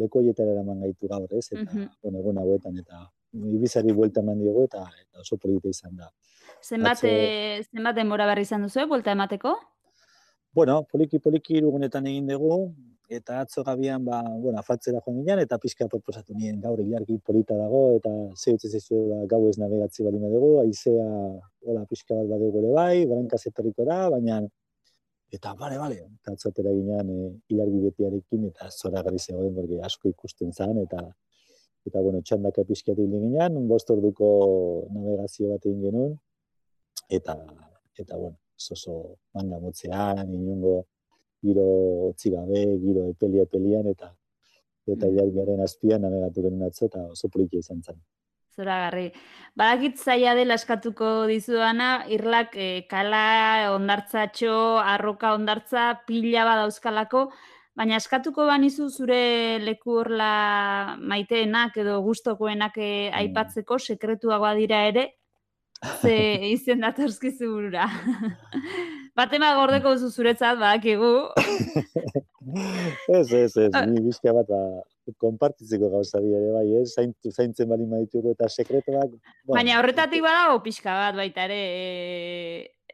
leku 0.00 0.22
horietan 0.22 0.48
eraman 0.54 0.80
gaitu 0.86 1.10
gaur, 1.10 1.28
ez? 1.32 1.50
Eta, 1.52 1.66
mm 1.66 1.68
-hmm. 1.68 2.22
bueno, 2.22 2.40
hauetan, 2.40 2.78
eta 2.78 3.02
ibizari 3.32 3.92
buelta 3.92 4.22
eman 4.24 4.38
diogu, 4.40 4.66
eta, 4.70 4.84
eta 5.02 5.24
oso 5.24 5.38
polita 5.38 5.68
izan 5.68 5.96
da. 5.96 6.10
Zenbat, 6.62 6.98
Atzo... 6.98 7.08
Eh, 7.10 7.62
zenbat 7.70 7.96
denbora 7.96 8.26
berri 8.26 8.46
izan 8.46 8.66
duzu, 8.66 8.86
volta 8.88 9.12
emateko? 9.12 9.54
Bueno, 10.56 10.82
poliki 10.90 11.18
poliki 11.20 11.58
irugunetan 11.58 12.06
egin 12.08 12.30
dugu, 12.30 12.60
eta 13.08 13.40
atzo 13.40 13.62
gabian, 13.62 14.04
ba, 14.04 14.22
bueno, 14.22 14.58
afatzera 14.58 15.00
joan 15.04 15.20
ginen, 15.20 15.42
eta 15.44 15.58
pixka 15.62 15.86
proposatu 15.88 16.34
nien 16.34 16.60
gaur 16.60 16.80
ilargi 16.80 17.18
polita 17.24 17.56
dago, 17.58 17.82
eta 17.98 18.12
zehutze 18.34 18.70
zizu 18.72 19.02
ba, 19.10 19.18
gau 19.30 19.42
ez 19.50 19.58
navegatzi 19.62 20.06
bali 20.06 20.18
dugu, 20.22 20.56
aizea, 20.62 21.06
hola, 21.66 21.84
pixka 21.90 22.14
bat 22.14 22.30
badegu 22.32 22.62
ere 22.62 22.72
bai, 22.78 23.04
baranka 23.12 23.38
zetoriko 23.38 23.84
da, 23.84 24.00
baina, 24.16 24.40
eta 25.32 25.54
bale, 25.60 25.78
bale, 25.78 26.00
eta 26.20 26.34
atzotera 26.34 26.72
ginen 26.72 27.12
e, 27.12 27.28
ilargi 27.54 27.84
betiarekin, 27.84 28.48
eta 28.50 28.70
zora 28.70 29.02
gari 29.06 29.18
zegoen, 29.18 29.60
asko 29.84 30.08
ikusten 30.08 30.52
zan, 30.52 30.78
eta 30.82 31.04
eta 31.86 32.02
bueno, 32.02 32.20
txandaka 32.22 32.64
pixka 32.66 32.94
ginen, 32.98 33.60
bost 33.68 33.90
orduko 33.90 34.28
navegazio 34.90 35.52
bat 35.52 35.66
egin 35.66 35.82
genuen, 35.86 36.18
eta 37.08 37.36
eta 37.96 38.16
bueno, 38.16 38.36
oso 38.56 39.16
manga 39.34 39.60
motzean, 39.60 40.32
inungo 40.34 40.86
giro 41.42 41.66
otzi 42.10 42.32
gabe, 42.34 42.64
giro 42.82 43.08
epelia 43.12 43.46
epelian 43.46 43.86
eta 43.92 44.12
eta 44.86 45.08
jargiaren 45.10 45.58
mm. 45.58 45.66
azpian 45.66 46.04
navegatu 46.06 46.46
genuen 46.46 46.68
atzo 46.68 46.86
eta 46.90 47.06
oso 47.14 47.30
politia 47.32 47.62
izan 47.62 47.82
zen. 47.82 47.98
Zora 48.56 48.76
garri. 48.86 49.10
Badakit 49.58 49.98
zaila 50.00 50.32
dela 50.38 50.56
eskatuko 50.56 51.26
dizuana, 51.28 52.06
irlak 52.08 52.54
e, 52.56 52.68
kala, 52.88 53.74
ondartzatxo, 53.74 54.54
arroka 54.80 55.34
ondartza, 55.36 55.90
pila 56.08 56.46
badauzkalako, 56.48 57.26
baina 57.76 57.98
eskatuko 58.00 58.46
banizu 58.48 58.88
zure 58.88 59.58
leku 59.60 60.00
horla 60.00 60.96
maiteenak 60.96 61.76
edo 61.82 62.00
gustokoenak 62.06 62.78
e, 62.80 62.90
aipatzeko, 63.20 63.78
sekretuagoa 63.78 64.54
dira 64.56 64.82
ere, 64.88 65.06
ze 66.00 66.16
izen 66.56 66.80
datorskizu 66.84 67.50
burura. 67.52 67.88
Batema 69.16 69.54
gordeko 69.56 69.94
duzu 69.96 70.10
zuretzat, 70.10 70.58
badakigu. 70.60 71.12
ez, 73.08 73.32
ez, 73.32 73.52
ez, 73.56 73.70
ni 73.88 74.02
bizkia 74.04 74.32
bat, 74.36 74.48
ba, 74.48 74.60
konpartitzeko 75.22 75.88
gauza 75.92 76.20
ere, 76.20 76.52
bai, 76.56 76.66
ez, 76.80 76.90
zaintu, 76.96 77.32
zaintzen 77.32 77.68
bali 77.68 77.88
maituko 77.88 78.32
eta 78.36 78.48
sekretoak. 78.52 79.16
Ba, 79.44 79.54
Baina 79.56 79.78
horretatik 79.80 80.24
badago 80.24 80.60
pixka 80.64 80.96
bat, 80.96 81.16
baita 81.20 81.46
ere, 81.48 81.60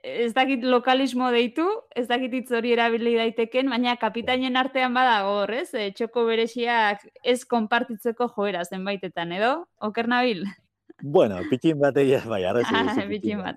ez 0.03 0.33
dakit 0.35 0.65
lokalismo 0.67 1.31
deitu, 1.31 1.65
ez 1.95 2.09
dakit 2.11 2.33
hitz 2.35 2.51
hori 2.51 2.73
erabili 2.75 3.15
daiteken, 3.17 3.71
baina 3.71 3.95
kapitainen 3.97 4.59
artean 4.59 4.95
badago 4.95 5.37
horrez, 5.45 5.69
e, 5.79 5.91
txoko 5.95 6.25
bereziak 6.27 7.05
ez 7.23 7.45
konpartitzeko 7.47 8.27
joera 8.35 8.65
zenbaitetan, 8.65 9.33
edo? 9.39 9.53
Oker 9.81 10.11
nabil? 10.11 10.43
Bueno, 11.03 11.39
pitin 11.51 11.79
bat 11.79 11.97
egia, 11.99 12.21
bai, 12.31 12.43
arra 12.47 12.63
ah, 12.67 12.99
pitin 13.09 13.43
bat. 13.43 13.57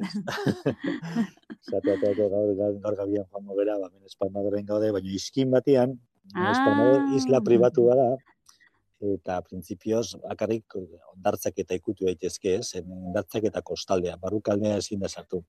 Zateateko 1.66 2.30
gaur, 2.34 2.54
gaur 2.82 2.96
gabian 3.02 3.26
joan 3.26 3.46
mobera, 3.46 3.78
ba, 3.82 3.90
men 4.30 4.66
gaude, 4.66 4.92
baina 4.94 5.12
iskin 5.14 5.52
batian, 5.54 5.98
ah. 6.34 6.54
isla 7.18 7.42
pribatu 7.46 7.88
bada, 7.90 8.16
eta 9.14 9.40
printzipioz, 9.46 10.16
akarrik 10.30 10.78
ondartzak 10.78 11.58
eta 11.62 11.78
ikutu 11.78 12.06
daitezke 12.06 12.56
ez, 12.62 12.82
ondartzak 12.82 13.50
eta 13.52 13.62
kostaldea, 13.62 14.18
barrukaldea 14.22 14.78
ezin 14.82 15.02
da 15.02 15.10
sartu. 15.10 15.44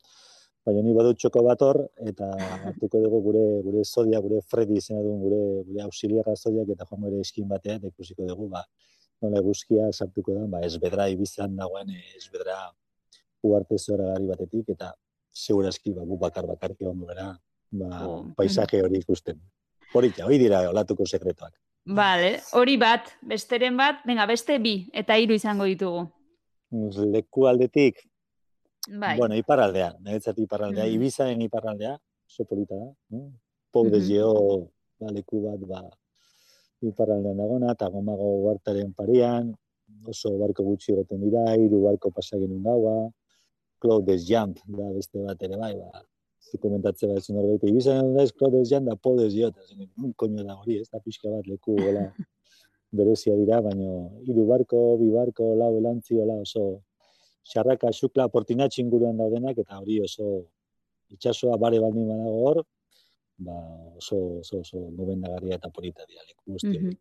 Baina 0.67 0.83
ni 0.83 0.93
badu 0.97 1.13
txoko 1.15 1.45
bat 1.47 1.61
hor, 1.63 1.79
eta 2.11 2.27
hartuko 2.67 2.99
dugu 2.99 3.21
gure 3.29 3.43
gure 3.63 3.85
zodia, 3.87 4.19
gure 4.25 4.41
Freddy 4.51 4.81
izena 4.81 4.99
duen 5.05 5.21
gure, 5.23 5.43
gure 5.69 5.85
auxiliarra 5.85 6.35
zodiak, 6.35 6.73
eta 6.75 6.87
joan 6.89 7.07
ere 7.07 7.21
iskin 7.23 7.47
batean, 7.53 7.79
eta 7.79 7.93
ikusiko 7.93 8.27
dugu, 8.27 8.49
ba, 8.51 8.65
nola 9.23 9.39
eguzkia 9.45 9.93
sartuko 9.93 10.35
da, 10.35 10.43
ba, 10.51 10.65
ez 10.67 10.75
bedra 10.83 11.07
ibizan 11.13 11.55
dagoen, 11.61 11.93
ez 12.19 12.25
bedra 12.33 12.57
uarte 13.47 13.79
zora 13.79 14.09
gari 14.11 14.27
batetik, 14.33 14.73
eta 14.75 14.91
segurazki, 15.47 15.95
ba, 15.95 16.03
gu 16.09 16.19
bakar 16.25 16.51
bakar 16.51 16.75
egon 16.75 17.07
gara, 17.13 17.29
ba, 17.71 18.03
oh. 18.09 18.19
paisaje 18.35 18.83
hori 18.83 18.99
ikusten. 19.05 19.39
Hori, 19.95 20.11
hori 20.27 20.41
dira 20.43 20.65
olatuko 20.73 21.07
sekretoak. 21.07 21.55
Vale, 21.95 22.41
hori 22.59 22.75
bat, 22.83 23.15
besteren 23.23 23.79
bat, 23.79 24.03
venga, 24.09 24.27
beste 24.27 24.59
bi, 24.59 24.81
eta 24.91 25.15
hiru 25.15 25.39
izango 25.39 25.71
ditugu. 25.71 26.09
Leku 27.15 27.47
aldetik, 27.47 28.03
bai. 28.89 29.17
bueno, 29.19 29.35
iparraldea, 29.35 29.97
niretzat 30.01 30.39
iparraldea, 30.39 30.85
mm 30.85 30.91
-hmm. 30.91 30.95
ibizaren 30.95 31.41
iparraldea, 31.43 31.99
oso 32.27 32.45
polita 32.45 32.77
da, 32.77 32.89
no? 33.11 33.33
Pou 33.71 33.85
mm 33.85 33.91
-hmm. 33.91 34.69
ba, 34.99 35.13
leku 35.13 35.41
bat, 35.43 35.61
ba, 35.61 35.81
iparraldean 36.81 37.37
dagona, 37.37 37.73
eta 37.73 37.89
gomago 37.89 38.29
huartaren 38.43 38.93
parian, 38.93 39.55
oso 40.07 40.37
barko 40.39 40.63
gutxi 40.65 40.93
goten 40.93 41.21
dira, 41.21 41.43
hiru 41.55 41.83
barko 41.83 42.11
pasagenun 42.11 42.63
gaua, 42.63 43.11
Claudes 43.79 44.25
Jump, 44.29 44.59
da 44.67 44.91
beste 44.93 45.19
bat 45.23 45.43
ere 45.43 45.57
bai, 45.57 45.75
ba, 45.77 46.03
zu 46.41 46.59
komentatzea 46.63 47.13
bat 47.13 47.23
zuen 47.23 47.39
horbait, 47.41 47.65
ibizan 47.71 48.15
da 48.15 48.23
ez 48.23 48.33
Claudes 48.33 48.71
Jump 48.71 48.89
da 48.89 48.97
Podes 48.97 49.35
Jota, 49.35 49.61
zen, 49.69 49.89
un 50.03 50.13
koño 50.13 50.45
da 50.45 50.57
hori, 50.57 50.81
ez 50.81 50.89
da 50.91 51.01
pixka 51.01 51.31
bat 51.31 51.47
leku 51.47 51.77
gola 51.77 52.07
berezia 52.97 53.35
dira, 53.37 53.61
baina 53.61 54.09
hiru 54.27 54.47
barko, 54.47 54.83
bi 55.01 55.11
barko, 55.13 55.55
lau 55.61 55.73
elantzi, 55.79 56.19
oso 56.21 56.83
xarraka, 57.53 57.93
xukla, 57.93 58.29
portinatxin 58.33 58.91
guruan 58.91 59.17
daudenak, 59.21 59.59
eta 59.59 59.79
hori 59.81 60.01
oso 60.05 60.47
itxasoa 61.15 61.59
bare 61.63 61.81
baldin 61.81 62.09
badago 62.09 62.41
hor, 62.49 62.63
ba, 63.39 63.57
oso, 64.01 64.41
oso, 64.43 64.61
oso 64.65 64.83
gobendagarria 64.99 65.61
eta 65.61 65.71
polita 65.71 66.07
dira 66.09 66.25
leku 66.27 66.57
guzti 66.57 66.97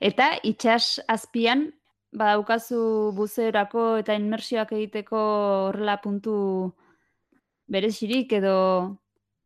Eta 0.00 0.32
itxas 0.42 0.98
azpian, 1.06 1.68
badaukazu 2.12 3.12
buzerako 3.16 3.84
eta 4.02 4.16
inmersioak 4.18 4.74
egiteko 4.76 5.20
horrela 5.68 5.96
puntu 6.02 6.34
berezirik 7.72 8.32
edo 8.36 8.56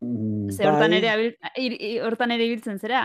mm, 0.02 0.50
ze 0.50 0.66
hortan 0.66 0.96
bai. 0.96 0.99
ere, 0.99 1.92
hortan 2.02 2.35
ere 2.35 2.49
ibiltzen 2.49 2.80
zera? 2.82 3.04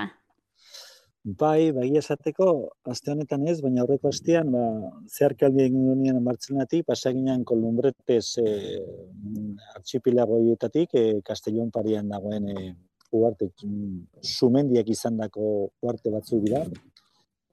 Bai, 1.24 1.70
bai 1.70 1.90
esateko, 2.00 2.46
aste 2.90 3.12
honetan 3.12 3.44
ez, 3.48 3.60
baina 3.62 3.84
aurreko 3.84 4.10
astean, 4.10 4.48
ba, 4.56 4.62
zeharkaldi 5.06 5.62
egin 5.68 5.84
duen 5.86 6.18
martzenatik, 6.26 6.82
pasaginan 6.88 7.44
kolumbretez 7.46 8.40
e, 8.42 8.46
artxipilagoietatik, 9.76 10.96
e, 10.98 11.04
Castellón 11.22 11.70
parian 11.70 12.10
dagoen 12.10 12.48
e, 12.50 12.72
uarte, 13.14 13.52
sumendiak 14.24 14.90
izan 14.90 15.20
dako 15.22 15.52
uarte 15.86 16.10
batzu 16.10 16.40
dira, 16.42 16.64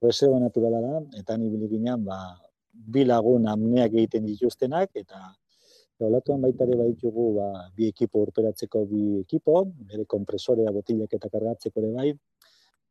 reserva 0.00 0.40
naturala 0.40 0.80
da, 0.86 1.02
eta 1.20 1.36
nibili 1.36 1.68
ginen, 1.74 2.06
ba, 2.08 2.22
bi 2.72 3.04
lagun 3.04 3.50
amneak 3.52 3.92
egiten 3.92 4.24
dituztenak, 4.30 4.96
eta 4.96 5.20
Olatuan 6.06 6.38
baita 6.38 6.62
ere 6.62 6.76
baitugu 6.78 7.24
ba, 7.34 7.46
bi 7.74 7.88
ekipo 7.90 8.20
urperatzeko 8.22 8.84
bi 8.86 9.00
ekipo, 9.18 9.64
bere 9.90 10.04
kompresorea 10.06 10.70
botilak 10.70 11.16
eta 11.16 11.28
kargatzeko 11.32 11.82
ere 11.82 11.90
bai, 11.96 12.12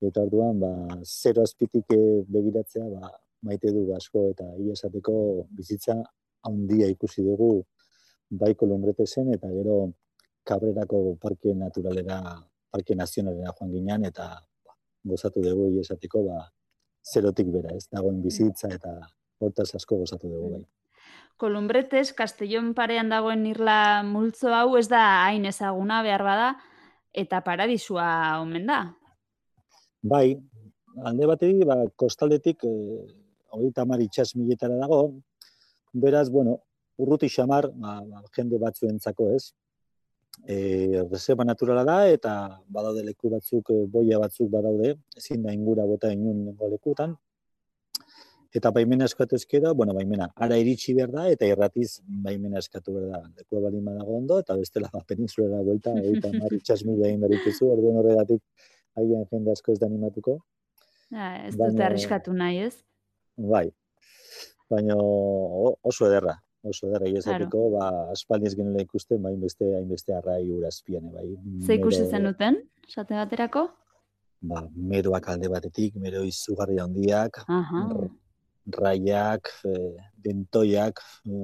eta 0.01 0.21
orduan 0.21 0.59
ba 0.59 0.73
zero 1.03 1.41
azpitik 1.41 1.85
eh, 1.93 2.23
begiratzea 2.27 2.85
ba 2.89 3.11
maite 3.41 3.71
du 3.71 3.87
asko 3.95 4.29
eta 4.31 4.45
ia 4.61 4.73
esateko 4.73 5.47
bizitza 5.49 5.95
handia 6.47 6.87
ikusi 6.89 7.23
dugu 7.23 7.65
bai 8.29 8.53
kolumbretesen 8.55 9.33
eta 9.33 9.47
gero 9.47 9.77
kabrerako 10.47 11.17
parke 11.21 11.53
naturalera, 11.55 12.21
parke 12.71 12.95
nazionalera 12.95 13.53
joan 13.57 13.71
ginean 13.71 14.05
eta 14.07 14.27
ba, 14.65 14.73
gozatu 15.03 15.43
dugu 15.43 15.69
ia 15.75 15.83
esateko 15.85 16.23
ba, 16.27 16.39
zerotik 17.03 17.51
bera, 17.51 17.75
ez 17.75 17.87
dagoen 17.91 18.21
bizitza 18.23 18.71
eta 18.73 18.95
hortaz 19.39 19.73
asko 19.75 20.03
gozatu 20.03 20.31
dugu 20.31 20.51
bai. 20.55 20.63
Kolumbretes, 21.37 22.15
Castellón 22.17 22.73
parean 22.73 23.11
dagoen 23.13 23.45
irla 23.45 24.01
multzo 24.03 24.53
hau 24.57 24.77
ez 24.79 24.87
da 24.89 25.03
hain 25.27 25.45
ezaguna 25.45 26.01
behar 26.01 26.23
bada, 26.25 26.47
eta 27.13 27.43
paradisua 27.45 28.07
omen 28.41 28.65
da. 28.65 28.79
Bai, 30.07 30.37
alde 31.03 31.27
batetik, 31.27 31.65
ba, 31.67 31.75
kostaldetik, 31.99 32.63
e, 32.63 32.71
hori 33.57 33.71
tamar 33.75 33.99
itxas 33.99 34.29
miletara 34.39 34.77
dago, 34.79 34.99
beraz, 36.05 36.29
bueno, 36.31 36.53
urruti 37.03 37.27
xamar, 37.33 37.67
ba, 37.75 37.97
ba, 38.07 38.21
jende 38.37 38.59
batzuentzako 38.61 39.27
ez, 39.35 39.41
e, 40.45 41.03
reserva 41.09 41.43
naturala 41.49 41.83
da, 41.89 41.97
eta 42.13 42.33
badaude 42.77 43.03
leku 43.03 43.33
batzuk, 43.33 43.73
e, 43.75 43.81
boia 43.97 44.21
batzuk 44.23 44.51
badaude, 44.53 44.93
ezin 45.19 45.43
da 45.43 45.55
ingura 45.57 45.85
bota 45.89 46.13
inun 46.15 46.55
lekutan, 46.75 47.17
eta 48.55 48.71
baimena 48.71 49.11
eskatu 49.11 49.35
ezkero, 49.35 49.73
bueno, 49.75 49.97
baimena, 49.97 50.29
ara 50.47 50.55
iritsi 50.63 50.95
behar 50.95 51.11
da, 51.17 51.27
eta 51.35 51.51
irratiz 51.51 51.89
baimena 52.07 52.63
eskatu 52.63 52.95
behar 52.95 53.11
da. 53.11 53.21
Lekua 53.41 53.65
bali 53.67 53.83
dago 53.83 54.17
ondo, 54.21 54.39
eta 54.39 54.55
bestela 54.55 54.89
ba, 54.93 55.03
peninsulera 55.03 55.59
buelta, 55.67 55.99
eta 56.15 56.31
marri 56.39 56.61
txasmila 56.65 57.11
egin 57.11 57.27
berituzu, 57.27 57.73
orduan 57.75 57.99
horregatik 58.05 58.41
haien 58.97 59.25
jende 59.31 59.53
asko 59.53 59.73
ez 59.73 59.79
da 59.81 59.89
animatuko. 59.89 60.39
Ja, 61.13 61.31
ez 61.47 61.55
dute 61.55 61.85
arriskatu 61.85 62.33
nahi, 62.35 62.65
ez? 62.67 62.75
Bai, 63.37 63.67
baina 64.71 64.97
oso 64.97 66.07
ederra, 66.09 66.35
oso 66.67 66.89
ederra, 66.89 67.07
iezatiko, 67.07 67.63
claro. 67.69 67.77
ba, 67.77 68.13
aspaldiz 68.15 68.55
genela 68.57 68.83
ikusten, 68.83 69.21
bain 69.23 69.39
beste, 69.41 69.69
hainbeste 69.77 70.15
arrai 70.17 70.41
urazpian, 70.51 71.11
bai. 71.13 71.29
Ze 71.65 71.77
ikusi 71.79 72.05
zen 72.09 72.27
duten, 72.27 72.59
sate 72.89 73.15
baterako? 73.19 73.67
Ba, 74.51 74.65
meroak 74.75 75.29
alde 75.33 75.49
batetik, 75.53 75.95
mero 76.01 76.25
izugarri 76.27 76.81
handiak, 76.81 77.39
raiak, 78.77 79.53
e, 79.65 79.73
dentoiak, 80.25 80.99
e, 81.25 81.39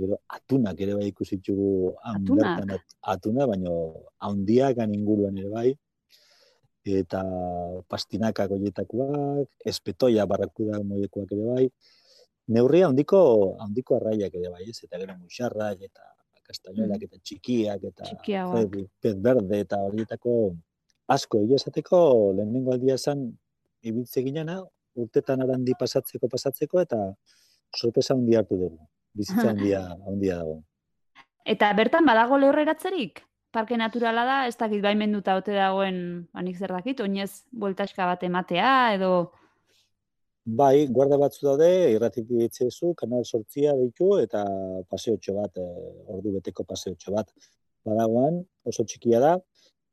gero 0.00 0.20
atunak 0.36 0.78
ere 0.80 0.94
bai 0.94 1.08
ikusitxugu 1.10 1.94
atunak? 2.12 2.84
atuna, 3.02 3.46
baina 3.50 3.72
handiak 4.28 4.78
inguruan 4.86 5.40
ere 5.42 5.50
bai, 5.50 5.70
eta 6.86 7.22
pastinaka 7.88 8.46
goietakoak, 8.48 9.48
espetoia 9.64 10.26
barrakuda 10.26 10.80
moiekoak 10.82 11.32
ere 11.36 11.48
bai, 11.54 11.66
neurria 12.48 12.88
handiko 12.88 13.20
handiko 13.60 13.98
arraiak 13.98 14.34
ere 14.34 14.48
bai, 14.54 14.64
ez? 14.70 14.78
Eta 14.84 14.98
gero 15.02 15.16
muxarrak 15.18 15.84
eta 15.90 16.08
kastainolak 16.50 17.04
eta 17.06 17.20
txikiak 17.22 17.84
eta 17.92 18.10
pez 19.00 19.14
berde 19.26 19.60
eta 19.66 19.78
horietako 19.86 20.56
asko 21.14 21.44
egia 21.44 21.60
esateko 21.60 22.00
lehenengo 22.38 22.74
aldia 22.74 22.96
esan 22.98 23.28
ibiltze 23.86 24.24
ginena 24.26 24.58
urtetan 24.98 25.44
arandi 25.44 25.76
pasatzeko 25.78 26.28
pasatzeko 26.32 26.82
eta 26.82 26.98
sorpresa 27.76 28.16
handi 28.16 28.36
hartu 28.36 28.58
dugu. 28.58 28.78
Bizitza 29.14 29.48
handia 29.52 29.84
handia 30.08 30.40
dago. 30.42 30.60
Eta 31.54 31.70
bertan 31.78 32.06
badago 32.06 32.38
lehorreratzerik? 32.38 33.22
Parke 33.50 33.76
naturala 33.76 34.24
da, 34.24 34.38
ez 34.46 34.54
dakit 34.56 34.82
baimenduta 34.82 35.34
ote 35.40 35.54
dagoen, 35.56 36.00
anik 36.38 36.58
zer 36.58 36.70
dakit, 36.76 37.00
oinez 37.02 37.30
bueltaska 37.50 38.06
bat 38.06 38.22
ematea 38.26 38.72
edo 38.94 39.12
Bai, 40.58 40.86
guarda 40.88 41.18
batzu 41.20 41.44
daude, 41.44 41.68
irratik 41.92 42.24
ditzezu, 42.26 42.94
kanal 42.98 43.26
sortzia 43.28 43.74
ditu 43.76 44.14
eta 44.18 44.40
paseotxo 44.90 45.34
bat, 45.36 45.58
e, 45.60 45.82
ordu 46.14 46.32
beteko 46.38 46.64
paseotxo 46.64 47.12
bat. 47.14 47.28
Badagoan, 47.86 48.40
oso 48.66 48.86
txikia 48.88 49.20
da, 49.20 49.34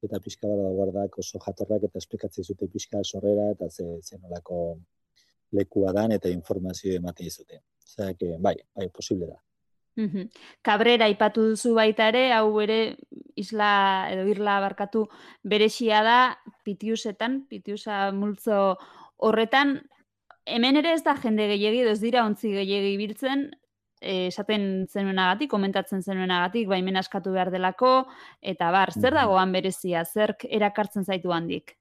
eta 0.08 0.20
pixka 0.24 0.48
bada 0.48 0.70
guardak 0.78 1.18
oso 1.24 1.42
jatorrak 1.44 1.88
eta 1.90 2.02
esplikatzen 2.02 2.48
zute 2.48 2.70
pixka 2.74 3.04
sorrera 3.04 3.50
eta 3.56 3.70
ze, 3.70 3.86
ze 4.02 4.18
nolako 4.18 4.78
lekua 5.52 5.94
dan 5.94 6.12
eta 6.12 6.30
informazio 6.30 6.96
ematen 6.96 7.30
zute. 7.30 7.62
Osea, 7.84 8.14
bai, 8.40 8.56
bai, 8.76 8.90
posible 8.90 9.28
da. 9.28 9.47
Kabrera 10.62 11.08
ipatu 11.10 11.50
duzu 11.52 11.74
baita 11.78 12.10
ere, 12.12 12.32
hau 12.34 12.60
ere 12.62 12.98
isla 13.36 13.70
edo 14.14 14.28
irla 14.30 14.60
barkatu 14.62 15.08
beresia 15.44 16.04
da 16.06 16.18
Pitiusetan, 16.66 17.46
Pitiusa 17.50 18.12
multzo 18.14 18.78
horretan. 19.18 19.80
Hemen 20.46 20.78
ere 20.80 20.94
ez 20.94 21.04
da 21.04 21.16
jende 21.24 21.48
gehiegi, 21.50 21.82
ez 21.90 22.00
dira 22.00 22.24
ontzi 22.26 22.54
gehiegi 22.54 22.94
biltzen, 23.00 23.50
eh, 24.02 24.28
esaten 24.28 24.86
zenuenagatik, 24.88 25.50
komentatzen 25.52 26.04
zenuenagatik, 26.04 26.68
baimen 26.70 26.98
askatu 26.98 27.34
behar 27.34 27.52
delako, 27.52 28.06
eta 28.42 28.72
bar, 28.72 28.94
zer 28.94 29.18
dagoan 29.18 29.52
berezia, 29.52 30.06
zer 30.06 30.38
erakartzen 30.48 31.04
zaitu 31.04 31.34
handik? 31.34 31.76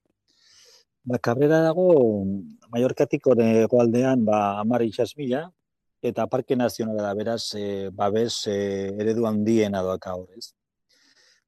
Ba, 1.06 1.20
kabrera 1.22 1.60
dago, 1.62 2.24
Mallorkatik 2.72 3.26
hori 3.30 3.66
goaldean, 3.70 4.24
ba, 4.26 4.58
amar 4.58 4.82
mila, 5.16 5.44
eta 6.08 6.26
Parke 6.30 6.56
Nazionala 6.56 7.02
da, 7.02 7.14
beraz, 7.14 7.42
e, 7.54 7.90
babes 7.90 8.46
e, 8.46 8.56
eredu 9.02 9.26
handien 9.26 9.74
adoak 9.74 10.06
horrez. 10.12 10.52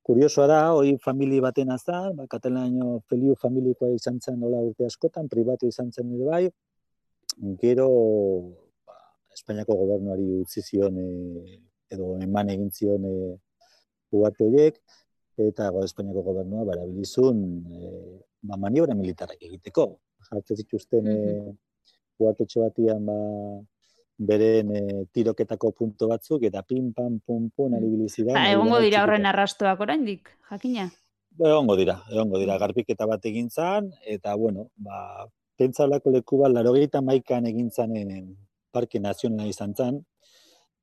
Kuriosoa 0.08 0.46
da, 0.48 0.60
hoi 0.72 0.96
famili 1.04 1.40
baten 1.44 1.70
azta, 1.74 1.98
ba, 2.16 2.26
katelaino 2.32 3.02
feliu 3.10 3.34
familikoa 3.42 3.92
izan 3.94 4.20
zen 4.24 4.38
nola 4.40 4.62
urte 4.64 4.86
askotan, 4.88 5.28
pribatu 5.28 5.68
izan 5.68 5.92
zen 5.92 6.14
ere 6.16 6.30
bai, 6.30 6.46
gero 7.62 7.88
Espainiako 9.38 9.76
gobernuari 9.78 10.24
utzi 10.40 10.64
zion 10.64 10.96
e, 10.98 11.58
edo 11.94 12.14
eman 12.24 12.48
egin 12.54 12.72
zion 12.74 13.04
e, 13.04 13.14
ugarte 14.16 14.48
horiek, 14.48 14.80
eta 15.44 15.68
go, 15.70 15.84
Espainiako 15.86 16.24
gobernua 16.32 16.64
barabilizun 16.72 17.44
e, 17.70 17.94
ba, 18.42 18.56
maniobra 18.56 18.96
militarak 18.98 19.42
egiteko. 19.50 19.90
Jartzen 20.28 20.56
zituzten 20.56 21.04
mm 21.04 21.54
-hmm. 22.18 22.46
e, 22.48 22.60
batian 22.64 23.04
ba, 23.06 23.18
beren 24.18 24.74
e, 24.74 24.82
tiroketako 25.14 25.70
punto 25.78 26.08
batzuk, 26.10 26.42
eta 26.48 26.62
pim, 26.66 26.90
pam, 26.92 27.20
pum, 27.24 27.48
pum, 27.54 27.74
ari 27.78 27.88
bilizida. 27.92 28.34
Ha, 28.34 28.50
egongo 28.52 28.80
dira 28.82 29.04
horren 29.04 29.28
arrastoak 29.30 29.80
oraindik, 29.86 30.32
jakina? 30.50 30.88
Ba, 31.38 31.52
egongo 31.52 31.76
dira, 31.78 32.00
egongo 32.10 32.40
dira, 32.42 32.58
garbiketa 32.58 33.06
bat 33.06 33.24
egin 33.30 33.48
zan, 33.48 33.92
eta, 34.02 34.34
bueno, 34.36 34.68
ba, 34.82 35.28
pentzalako 35.58 36.10
leku 36.16 36.42
bat, 36.42 36.52
laro 36.52 36.74
maikan 37.02 37.46
egin 37.46 37.70
zanen 37.70 38.36
parke 38.72 38.98
nazionala 38.98 39.48
izan 39.48 39.74
zen, 39.74 40.02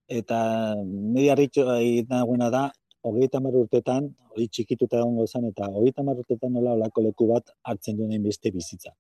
eta 0.08 0.76
nire 0.86 1.32
harritxo 1.32 1.66
nagoena 2.10 2.50
da, 2.50 2.72
hogeita 3.04 3.40
mar 3.40 3.56
urtetan, 3.56 4.10
hori 4.32 4.48
txikituta 4.48 4.98
egongo 4.98 5.28
zen, 5.28 5.46
eta 5.52 5.68
hogeita 5.68 6.04
mar 6.04 6.18
urtetan 6.18 6.54
nola 6.54 6.74
olako 6.74 7.02
leku 7.02 7.28
bat 7.28 7.52
hartzen 7.64 7.98
duen 7.98 8.24
beste 8.24 8.52
bizitza. 8.52 8.96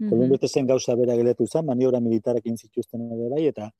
Mm 0.00 0.08
-hmm. 0.08 0.48
zen 0.48 0.66
gauza 0.66 0.94
bera 0.96 1.14
geletu 1.16 1.46
zen, 1.46 1.66
maniobra 1.66 2.00
militarak 2.00 2.46
inzituzten 2.46 3.00
ere 3.12 3.28
bai, 3.28 3.46
eta 3.46 3.70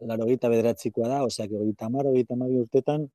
laro 0.00 0.24
hogeita 0.24 0.48
bederatzikoa 0.48 1.08
da, 1.08 1.24
osea, 1.24 1.46
hogeita 1.46 1.88
mar, 1.88 2.06
hogeita 2.06 2.36
mar 2.36 2.50
urtetan, 2.50 3.08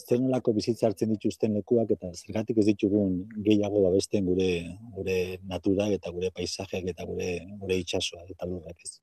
zer 0.00 0.20
nolako 0.20 0.52
bizitza 0.56 0.86
hartzen 0.88 1.12
dituzten 1.14 1.54
lekuak, 1.58 1.90
eta 1.96 2.10
zergatik 2.14 2.58
ez 2.62 2.66
ditugun 2.70 3.16
gehiago 3.46 3.82
babesten 3.86 4.26
gure 4.26 4.50
gure 4.96 5.16
natura 5.52 5.88
eta 5.96 6.12
gure 6.14 6.30
paisajeak 6.30 6.90
eta 6.94 7.06
gure 7.10 7.30
gure 7.62 7.78
itsasoa 7.84 8.24
eta 8.28 8.46
lurrak 8.46 8.84
ez. 8.84 9.00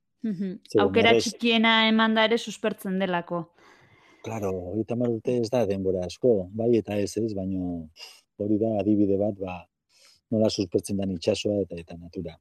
Aukera 0.82 1.14
txikiena 1.18 1.88
eman 1.88 2.14
da 2.14 2.24
ere 2.24 2.38
suspertzen 2.38 2.98
delako. 2.98 3.44
Claro, 4.24 4.50
hori 4.72 4.84
urte 5.08 5.36
ez 5.40 5.50
da 5.50 5.64
denbora 5.66 6.04
asko, 6.04 6.48
bai 6.52 6.76
eta 6.76 6.96
ez 6.98 7.16
ez, 7.16 7.32
baino 7.34 7.88
hori 8.38 8.58
da 8.58 8.78
adibide 8.80 9.16
bat, 9.16 9.36
ba, 9.38 9.54
nola 10.30 10.50
suspertzen 10.50 10.98
da 10.98 11.08
itxasoa 11.12 11.62
eta 11.64 11.78
eta 11.82 11.96
natura. 11.96 12.36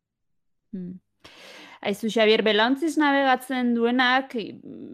Hmm. 0.73 0.97
Aizu 1.87 2.09
Xavier, 2.09 2.41
belantziz 2.41 2.95
nabegatzen 2.97 3.75
duenak, 3.75 4.33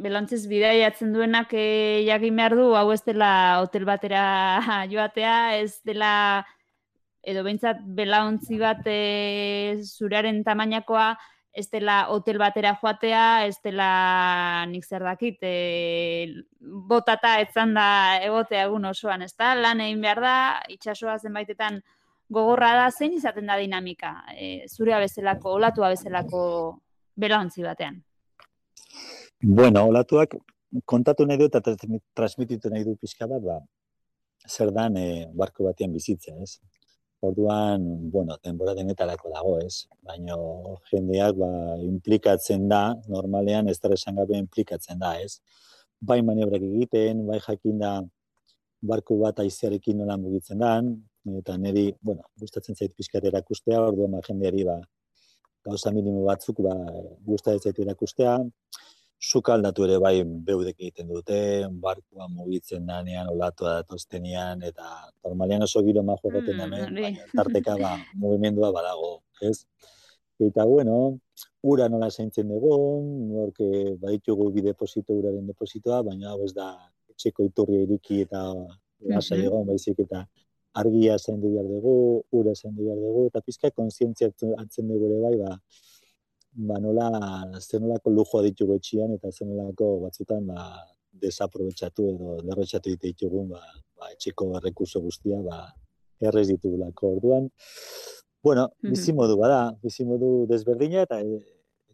belantziz 0.03 0.41
bidaiatzen 0.51 1.13
duenak 1.15 1.53
e, 1.56 2.03
jakin 2.03 2.36
behar 2.41 2.58
du, 2.60 2.65
hau 2.75 2.89
ez 2.91 3.01
dela 3.06 3.29
hotel 3.62 3.86
batera 3.88 4.23
joatea, 4.91 5.38
ez 5.62 5.79
dela 5.88 6.43
edo 7.23 7.45
behintzat 7.45 7.79
belauntzi 7.95 8.60
bat 8.60 8.84
e, 8.91 9.79
zuraren 9.79 10.43
tamainakoa, 10.43 11.13
ez 11.56 11.69
dela 11.71 12.10
hotel 12.12 12.41
batera 12.41 12.75
joatea, 12.82 13.45
ez 13.47 13.56
dela 13.63 14.65
nik 14.67 14.84
zer 14.84 15.08
dakit, 15.08 15.39
e, 15.39 16.43
botata 16.60 17.38
etzan 17.39 17.73
da 17.77 18.19
egotea 18.19 18.67
egun 18.67 18.91
osoan, 18.91 19.23
ez 19.23 19.34
da, 19.38 19.53
lan 19.56 19.79
egin 19.79 20.01
behar 20.03 20.19
da, 20.19 20.38
itxasoa 20.67 21.15
zenbaitetan 21.21 21.79
gogorra 22.29 22.71
da, 22.77 22.88
zein 22.91 23.13
izaten 23.17 23.47
da 23.47 23.57
dinamika, 23.59 24.13
e, 24.38 24.65
zure 24.69 24.93
abezelako, 24.93 25.57
olatu 25.59 25.83
abezelako 25.83 26.43
belauntzi 27.15 27.63
batean? 27.63 28.01
Bueno, 29.43 29.88
olatuak 29.89 30.36
kontatu 30.86 31.25
nahi 31.27 31.38
du 31.41 31.49
eta 31.49 31.62
transmititu 32.15 32.71
nahi 32.71 32.86
du 32.88 32.95
pixka 32.97 33.27
bat, 33.27 33.43
ba, 33.43 33.59
zer 34.47 34.71
dan 34.71 34.97
e, 34.97 35.27
barko 35.36 35.67
batean 35.67 35.93
bizitza, 35.93 36.33
ez? 36.41 36.57
Orduan, 37.23 37.83
bueno, 38.12 38.36
denbora 38.43 38.73
denetarako 38.75 39.29
dago, 39.31 39.53
ez? 39.63 39.86
Baina 40.03 40.36
jendeak 40.89 41.38
ba, 41.39 41.51
implikatzen 41.86 42.67
da, 42.67 42.95
normalean 43.07 43.69
ez 43.71 43.79
esan 43.79 44.19
gabe 44.19 44.38
implikatzen 44.38 44.99
da, 44.99 45.15
ez? 45.19 45.39
Bai 46.01 46.21
maniobrak 46.21 46.62
egiten, 46.62 47.25
bai 47.27 47.39
jakin 47.39 47.79
da 47.79 47.93
barku 48.81 49.19
bat 49.21 49.39
aizearekin 49.39 49.97
nola 49.97 50.17
mugitzen 50.17 50.59
dan, 50.59 50.91
eta 51.39 51.55
niri, 51.57 51.93
bueno, 52.01 52.25
gustatzen 52.39 52.75
zait 52.75 52.93
pixkat 52.95 53.25
erakustea, 53.31 53.79
orduan 53.81 54.17
ba, 54.17 54.21
jendeari 54.27 54.65
ba, 54.67 54.77
gauza 55.63 55.91
minimo 55.95 56.25
batzuk 56.27 56.59
ba, 56.65 56.75
gustatzen 57.25 57.71
zait 57.71 57.79
erakustea, 57.86 58.38
sukaldatu 59.23 59.86
ere 59.88 59.97
bai 60.03 60.17
beudek 60.23 60.75
egiten 60.81 61.07
dute, 61.07 61.39
barkua 61.86 62.27
mugitzen 62.27 62.86
danean, 62.86 63.29
olatua 63.31 63.77
datoztenean, 63.79 64.63
eta 64.67 64.89
normalean 65.23 65.63
oso 65.63 65.83
giro 65.86 66.03
majo 66.03 66.31
egiten 66.31 66.59
mm, 66.59 66.71
baina 66.99 67.27
tarteka 67.31 67.77
ba, 67.79 67.95
mugimendua 68.19 68.73
badago, 68.75 69.21
ez? 69.41 69.63
Eta 70.43 70.65
bueno, 70.67 71.19
ura 71.63 71.88
nola 71.88 72.09
zaintzen 72.12 72.49
dugun, 72.51 73.09
norke 73.31 73.95
baditugu 74.01 74.49
bi 74.51 74.65
deposito 74.65 75.15
uraren 75.15 75.47
depositoa, 75.47 76.01
baina 76.03 76.33
hau 76.33 76.41
ez 76.43 76.51
da 76.57 76.73
etxeko 77.13 77.45
iturria 77.47 77.86
iriki 77.88 78.23
eta 78.25 78.43
lasa 79.13 79.38
egon, 79.39 79.67
baizik 79.69 80.01
eta 80.03 80.25
argia 80.81 81.17
zaindu 81.17 81.53
behar 81.53 81.67
dugu, 81.69 81.95
ura 82.31 82.53
zaindu 82.53 82.86
behar 82.86 82.99
dugu, 82.99 83.27
eta 83.29 83.41
pizka 83.41 83.71
konsientzia 83.71 84.31
atzen 84.63 84.88
dugu 84.88 85.09
ere 85.09 85.19
bai, 85.25 85.36
ba, 85.43 85.57
ba 86.53 86.77
nola 86.79 87.09
zenolako 87.59 88.09
lujoa 88.13 88.43
ditugu 88.45 88.77
etxian 88.77 89.13
eta 89.15 89.31
zenolako 89.31 89.99
batzutan 90.05 90.45
ba 90.47 90.86
desaprobetxatu 91.21 92.09
edo 92.12 92.36
derretxatu 92.45 92.93
ditugun 93.01 93.49
ba, 93.49 93.62
ba 93.97 94.12
etxeko 94.13 94.51
errekurso 94.57 95.01
guztia 95.01 95.41
ba 95.41 95.73
errez 96.21 96.47
ditugulako 96.53 97.15
orduan. 97.15 97.49
Bueno 98.43 98.69
bizi 98.81 99.13
modu 99.13 99.38
bada 99.38 99.73
bizi 99.81 100.05
modu 100.05 100.45
desberdina 100.45 101.01
eta 101.07 101.21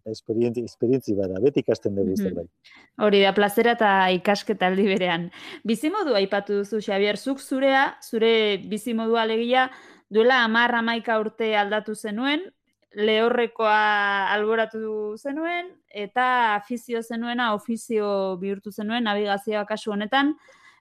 eta 0.09 0.17
esperientzia 0.17 0.65
esperientzia 0.65 1.15
bada 1.15 1.39
beti 1.43 1.61
ikasten 1.63 1.95
dugu 1.95 2.17
zerbait. 2.17 2.49
Hori 2.97 3.21
da 3.21 3.33
plazera 3.37 3.75
eta 3.77 4.09
ikasketa 4.17 4.67
aldi 4.67 4.87
berean. 4.89 5.29
Bizi 5.63 5.89
modu 5.93 6.15
aipatu 6.17 6.61
duzu 6.63 6.81
Xavier 6.81 7.17
zuk 7.17 7.39
zurea 7.39 7.95
zure 8.01 8.57
bizi 8.69 8.93
modua 8.93 9.21
alegia 9.21 9.69
duela 10.09 10.45
10 10.47 10.79
11 10.81 11.19
urte 11.21 11.55
aldatu 11.57 11.95
zenuen 11.95 12.49
lehorrekoa 12.97 14.31
alboratu 14.33 15.15
zenuen, 15.17 15.69
eta 15.89 16.55
afizio 16.55 17.01
zenuena 17.03 17.53
ofizio 17.53 18.37
bihurtu 18.41 18.71
zenuen 18.71 19.05
navigazioa 19.05 19.65
kasu 19.69 19.93
honetan, 19.93 20.33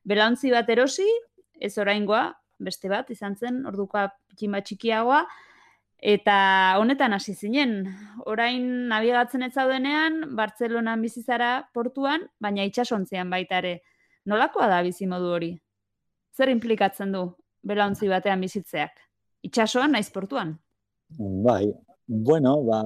belauntzi 0.08 0.50
bat 0.54 0.68
erosi, 0.70 1.06
ez 1.60 1.76
oraingoa, 1.78 2.32
beste 2.58 2.88
bat, 2.88 3.10
izan 3.10 3.36
zen, 3.36 3.60
orduka 3.68 4.08
txima 4.38 4.62
txikiagoa, 4.64 5.26
eta 5.98 6.76
honetan 6.78 7.12
hasi 7.12 7.34
zinen, 7.34 7.88
orain 8.26 8.88
nabigatzen 8.88 9.42
ez 9.42 9.52
zaudenean, 9.54 10.37
Bartzelonan 10.37 11.02
bizizara 11.02 11.68
portuan, 11.74 12.28
baina 12.40 12.64
itxasontzean 12.68 13.30
baita 13.30 13.58
ere. 13.58 13.80
Nolakoa 14.26 14.68
da 14.68 14.82
bizi 14.82 15.06
modu 15.06 15.32
hori? 15.34 15.52
Zer 16.37 16.52
implikatzen 16.52 17.12
du 17.12 17.26
belauntzi 17.66 18.08
batean 18.08 18.40
bizitzeak? 18.40 18.94
Itxasoan 19.42 19.92
naiz 19.94 20.08
portuan? 20.14 20.56
Bai, 21.18 21.72
Bueno, 22.11 22.62
ba, 22.64 22.82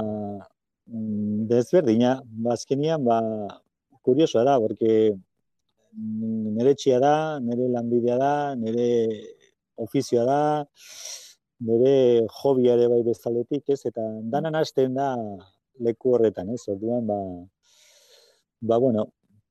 mm, 0.87 1.46
desberdina, 1.46 2.20
bazkenian, 2.27 3.05
ba, 3.05 3.20
kuriosoa 4.03 4.42
da, 4.42 4.59
porque 4.59 5.14
nire 5.94 6.75
txia 6.75 6.98
da, 6.98 7.38
nire 7.38 7.68
lanbidea 7.70 8.16
da, 8.18 8.33
nire 8.59 8.88
ofizioa 9.77 10.25
da, 10.27 10.40
nire 11.66 12.27
hobia 12.42 12.75
ere 12.77 12.88
bai 12.90 13.03
bezaletik, 13.07 13.68
ez, 13.75 13.81
eta 13.90 14.05
danan 14.35 14.59
hasten 14.59 14.94
da 14.98 15.14
leku 15.81 16.16
horretan, 16.16 16.51
ez, 16.55 16.62
orduan, 16.68 17.07
ba, 17.07 17.18
ba, 18.61 18.79
bueno, 18.79 19.09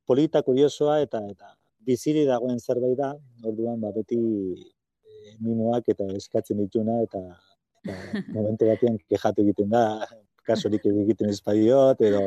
polita 0.08 0.41
kuriosoa 0.47 1.00
eta 1.06 1.24
eta 1.32 1.54
biziri 1.88 2.26
dagoen 2.30 2.60
zerbait 2.60 2.97
da, 2.97 3.13
orduan, 3.47 3.80
ba, 3.82 3.93
beti 3.95 4.19
eh, 4.19 5.38
mimoak 5.39 5.88
eta 5.93 6.10
eskatzen 6.17 6.60
dituna, 6.62 7.00
eta 7.08 7.24
ba, 7.24 7.95
momentu 8.36 8.67
batean 8.69 9.00
kejatu 9.08 9.47
egiten 9.47 9.71
da, 9.74 9.86
kasorik 10.45 10.86
egiten 10.89 11.30
espadiot, 11.30 12.02
edo, 12.02 12.21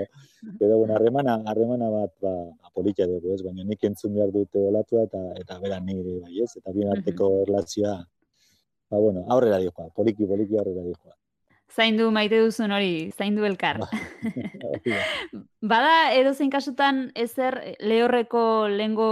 edo 0.60 0.78
bueno, 0.78 0.94
harremana, 0.96 1.38
harremana 1.50 1.90
bat 1.92 2.12
ba, 2.22 2.34
politia 2.74 3.06
dugu, 3.10 3.34
ez? 3.34 3.42
baina 3.46 3.64
nik 3.66 3.84
entzun 3.86 4.14
behar 4.16 4.32
dute 4.34 4.62
olatua 4.70 5.04
eta 5.08 5.22
eta 5.40 5.58
bera 5.62 5.80
nire, 5.82 6.18
bai, 6.24 6.34
ez? 6.42 6.50
Eta 6.58 6.74
bien 6.74 6.90
arteko 6.94 7.30
erlatzioa, 7.44 7.96
ba, 8.90 8.98
bueno, 8.98 9.24
aurrera 9.28 9.60
dihoa, 9.62 9.90
poliki, 9.94 10.26
poliki 10.26 10.58
aurrera 10.58 10.82
dihoa. 10.86 11.16
Zaindu 11.74 12.10
maite 12.14 12.38
duzun 12.38 12.70
hori, 12.70 13.10
zaindu 13.16 13.44
elkar. 13.48 13.80
Ba, 13.82 13.88
Bada, 15.72 15.94
edo 16.14 16.34
zein 16.34 16.52
kasutan, 16.52 17.08
ezer 17.18 17.56
lehorreko 17.82 18.68
lengo 18.70 19.08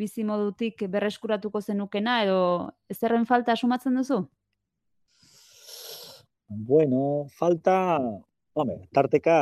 bizimodutik 0.00 0.88
berreskuratuko 0.90 1.62
zenukena, 1.62 2.22
edo 2.24 2.40
ezerren 2.90 3.26
falta 3.28 3.54
asumatzen 3.54 3.94
duzu? 4.00 4.24
Bueno, 6.48 7.26
falta, 7.38 7.76
home, 8.54 8.80
tarteka, 8.94 9.38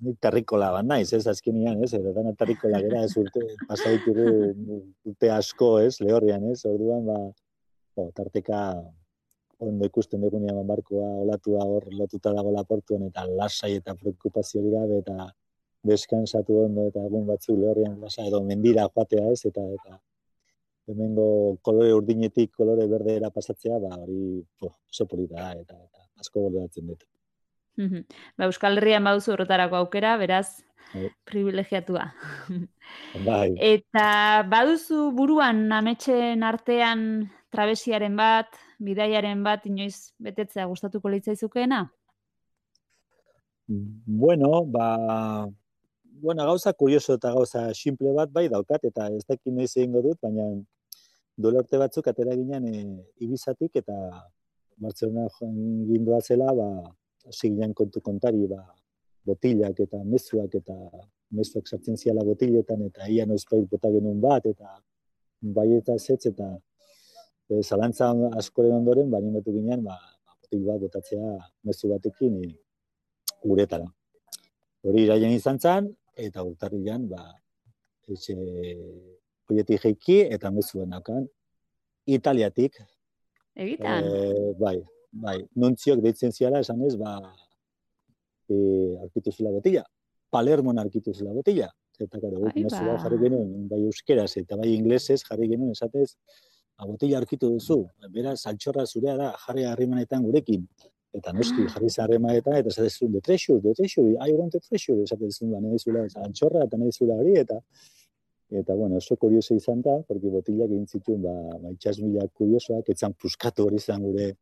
ni 0.00 0.14
terrikola 0.18 0.70
bat 0.72 0.86
naiz, 0.86 1.12
ez, 1.14 1.26
azkenian, 1.30 1.82
ez, 1.84 1.92
edo 1.98 2.14
dana 2.16 2.32
terrikola 2.38 2.80
gara, 2.82 3.04
ez 3.06 3.14
urte, 3.20 3.42
pasaitugu 3.68 4.26
urte 5.10 5.30
asko, 5.34 5.72
ez, 5.84 5.98
lehorrian, 6.00 6.46
ez, 6.50 6.62
orduan, 6.66 7.06
ba, 7.06 7.18
o, 7.96 8.10
tarteka, 8.16 8.60
ondo 9.60 9.86
ikusten 9.86 10.20
dugu 10.24 10.40
nian 10.40 10.60
barkoa, 10.66 11.08
olatua 11.24 11.64
hor, 11.68 11.88
lotuta 11.92 12.32
dago 12.36 12.52
laportuan, 12.54 13.08
eta 13.10 13.26
lasai 13.26 13.74
eta 13.80 13.94
preokupazio 13.94 14.62
dira, 14.64 14.84
eta 14.98 15.28
deskansatu 15.86 16.62
ondo, 16.66 16.86
eta 16.90 17.04
egun 17.08 17.26
batzu 17.28 17.56
lehorrian, 17.56 17.98
lasa, 18.00 18.26
edo 18.28 18.42
mendira 18.44 18.86
joatea, 18.94 19.26
ez, 19.32 19.44
eta, 19.50 19.64
eta, 19.76 19.98
hemengo 20.90 21.58
kolore 21.62 21.92
urdinetik 21.94 22.52
kolore 22.56 22.86
berdera 22.90 23.30
pasatzea, 23.34 23.78
ba, 23.82 23.94
hori 24.00 24.40
oso 24.66 25.06
polita 25.06 25.38
da, 25.38 25.52
eta, 25.60 25.76
eta 25.76 26.24
asko 26.24 26.46
goleatzen 26.48 26.90
dut. 26.90 27.06
ba, 28.36 28.48
Euskal 28.48 28.80
Herrian 28.80 29.06
bauzu 29.06 29.34
horretarako 29.34 29.78
aukera, 29.80 30.16
beraz, 30.20 30.62
bai. 30.92 31.10
privilegiatua. 31.24 32.10
bai. 33.28 33.50
Eta 33.56 34.08
baduzu 34.50 35.10
buruan 35.16 35.68
ametxen 35.80 36.42
artean 36.46 37.04
trabesiaren 37.50 38.16
bat, 38.16 38.58
bidaiaren 38.78 39.42
bat, 39.44 39.66
inoiz 39.66 40.12
betetzea 40.22 40.66
gustatuko 40.70 41.10
litzaizukeena? 41.12 41.84
Bueno, 43.68 44.64
ba, 44.66 45.48
bueno, 46.22 46.44
gauza 46.44 46.72
kurioso 46.72 47.14
eta 47.18 47.32
gauza 47.34 47.68
simple 47.74 48.12
bat 48.16 48.32
bai 48.32 48.48
daukat, 48.48 48.84
eta 48.90 49.08
ez 49.14 49.24
dakit 49.26 49.52
noiz 49.54 49.70
egingo 49.76 50.02
dut, 50.02 50.18
baina 50.22 50.48
duela 51.36 51.62
urte 51.64 51.78
batzuk 51.78 52.10
atera 52.10 52.34
ginen 52.36 52.66
e, 52.66 52.82
Ibizatik 53.24 53.78
eta 53.82 53.96
Bartzelona 54.80 55.28
gindua 55.88 56.20
zela, 56.20 56.52
ba, 56.56 56.68
ziginan 57.30 57.74
kontu 57.76 58.00
kontari, 58.00 58.46
ba, 58.50 58.64
botilak 59.26 59.80
eta 59.84 60.00
mezuak 60.04 60.54
eta 60.60 60.76
mezuak 61.36 61.68
sartzen 61.68 61.96
ziala 61.96 62.24
botiletan 62.26 62.82
eta 62.88 63.08
ia 63.08 63.26
noizpait 63.26 63.68
bota 63.70 63.90
genuen 63.92 64.20
bat 64.20 64.46
eta 64.46 64.78
bai 65.56 65.68
eta 65.76 65.96
zetz 65.98 66.26
eta 66.32 66.48
e, 67.50 67.62
zalantza 67.62 68.10
askoren 68.38 68.78
ondoren, 68.78 69.10
ba, 69.10 69.20
nimatu 69.20 69.52
ginen, 69.54 69.82
ba, 69.84 69.98
botil 70.40 70.64
bat 70.68 70.80
botatzea 70.82 71.34
mezu 71.66 71.90
batekin 71.92 72.38
e, 72.44 72.52
uretara. 73.50 73.88
Hori 74.86 75.04
iraien 75.04 75.34
izan 75.34 75.58
zen, 75.58 75.90
eta 76.16 76.44
urtarrian, 76.46 77.08
ba, 77.10 77.26
etxe 78.10 78.36
proietik 79.46 79.84
jeiki 79.84 80.22
eta 80.36 80.50
mezuen 80.54 80.90
nakan. 80.94 81.26
Italiatik. 82.10 82.80
Egitan? 83.54 84.06
E, 84.06 84.54
bai, 84.58 84.78
bai. 85.12 85.38
Nuntziok 85.58 86.02
deitzen 86.04 86.32
ziala 86.32 86.62
esan 86.64 86.82
ez, 86.86 86.94
ba, 87.00 87.18
e, 88.48 88.56
arkitu 89.04 89.34
zila 89.34 89.52
botila. 89.54 89.84
Palermon 90.30 90.78
arkitu 90.78 91.14
zila 91.14 91.34
botila. 91.34 91.68
Eta 92.00 92.16
gara, 92.16 92.38
bai, 92.40 92.64
ba. 92.64 92.94
jarri 93.02 93.18
genuen, 93.20 93.66
bai 93.68 93.82
euskeraz 93.84 94.30
eta 94.40 94.56
bai 94.56 94.70
inglesez 94.72 95.20
jarri 95.26 95.50
genuen 95.50 95.74
esatez, 95.74 96.14
botila 96.86 97.20
arkitu 97.20 97.52
duzu. 97.56 97.82
Beraz, 98.14 98.40
altxorra 98.50 98.86
zurea 98.86 99.16
da, 99.16 99.30
jarri 99.46 99.66
harrimanetan 99.68 100.24
gurekin. 100.24 100.66
Eta 101.16 101.32
noski, 101.34 101.64
ah. 101.66 101.70
jarri 101.74 101.90
zarremanetan, 101.90 102.58
eta 102.60 102.70
esatez 102.70 103.10
de 103.14 103.20
treasure, 103.20 103.60
de 103.64 103.74
treasure, 103.74 104.12
I 104.14 104.32
want 104.32 104.54
a 104.54 104.60
treasure, 104.60 105.02
esatez 105.02 105.32
zuen, 105.38 105.50
ba, 105.52 105.60
nahi 105.64 105.78
zula, 105.78 106.04
altxorra, 106.26 106.66
eta 106.68 106.78
nahi 106.78 106.92
zula 106.94 107.16
hori, 107.18 107.34
eta 107.40 107.58
Eta, 108.50 108.74
bueno, 108.74 108.96
oso 108.96 109.14
kurioso 109.16 109.54
izan 109.54 109.80
da, 109.80 109.92
porque 110.08 110.28
botilak 110.28 110.72
egin 110.72 110.86
zituen, 110.86 111.20
ba, 111.22 111.34
ba 111.62 111.70
itxasmila 111.70 112.24
kuriosoak, 112.34 112.88
etzan 112.90 113.14
puskatu 113.14 113.68
hori 113.68 113.78
izan 113.78 114.02
gure, 114.02 114.32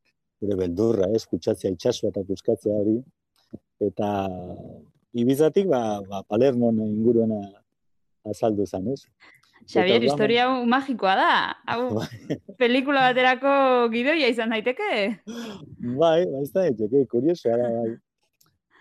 gure 0.41 0.57
beldurra, 0.57 1.11
ez, 1.13 1.27
kutsatzea 1.29 1.75
itxasua 1.75 2.09
eta 2.15 2.23
puskatzea 2.25 2.77
hori. 2.81 2.97
Eta, 3.85 4.09
ibizatik, 5.13 5.69
ba, 5.69 5.83
ba 6.09 6.23
Palermon 6.25 6.81
inguruena 6.87 7.43
azaldu 8.33 8.65
zen, 8.65 8.89
ez? 8.95 9.03
Xavier, 9.67 10.03
historia 10.03 10.47
hau 10.47 10.65
magikoa 10.67 11.15
da. 11.19 11.33
Hau, 11.67 11.81
Bai. 11.99 12.39
pelikula 12.61 13.09
baterako 13.11 13.89
gidoia 13.93 14.29
izan 14.29 14.55
daiteke. 14.55 14.91
Bai, 15.27 16.21
bai, 16.27 16.43
ez 16.43 16.53
da 16.53 16.67
daiteke, 16.67 17.07
kuriosoa 17.11 17.57
da, 17.57 17.73
bai. 17.79 17.97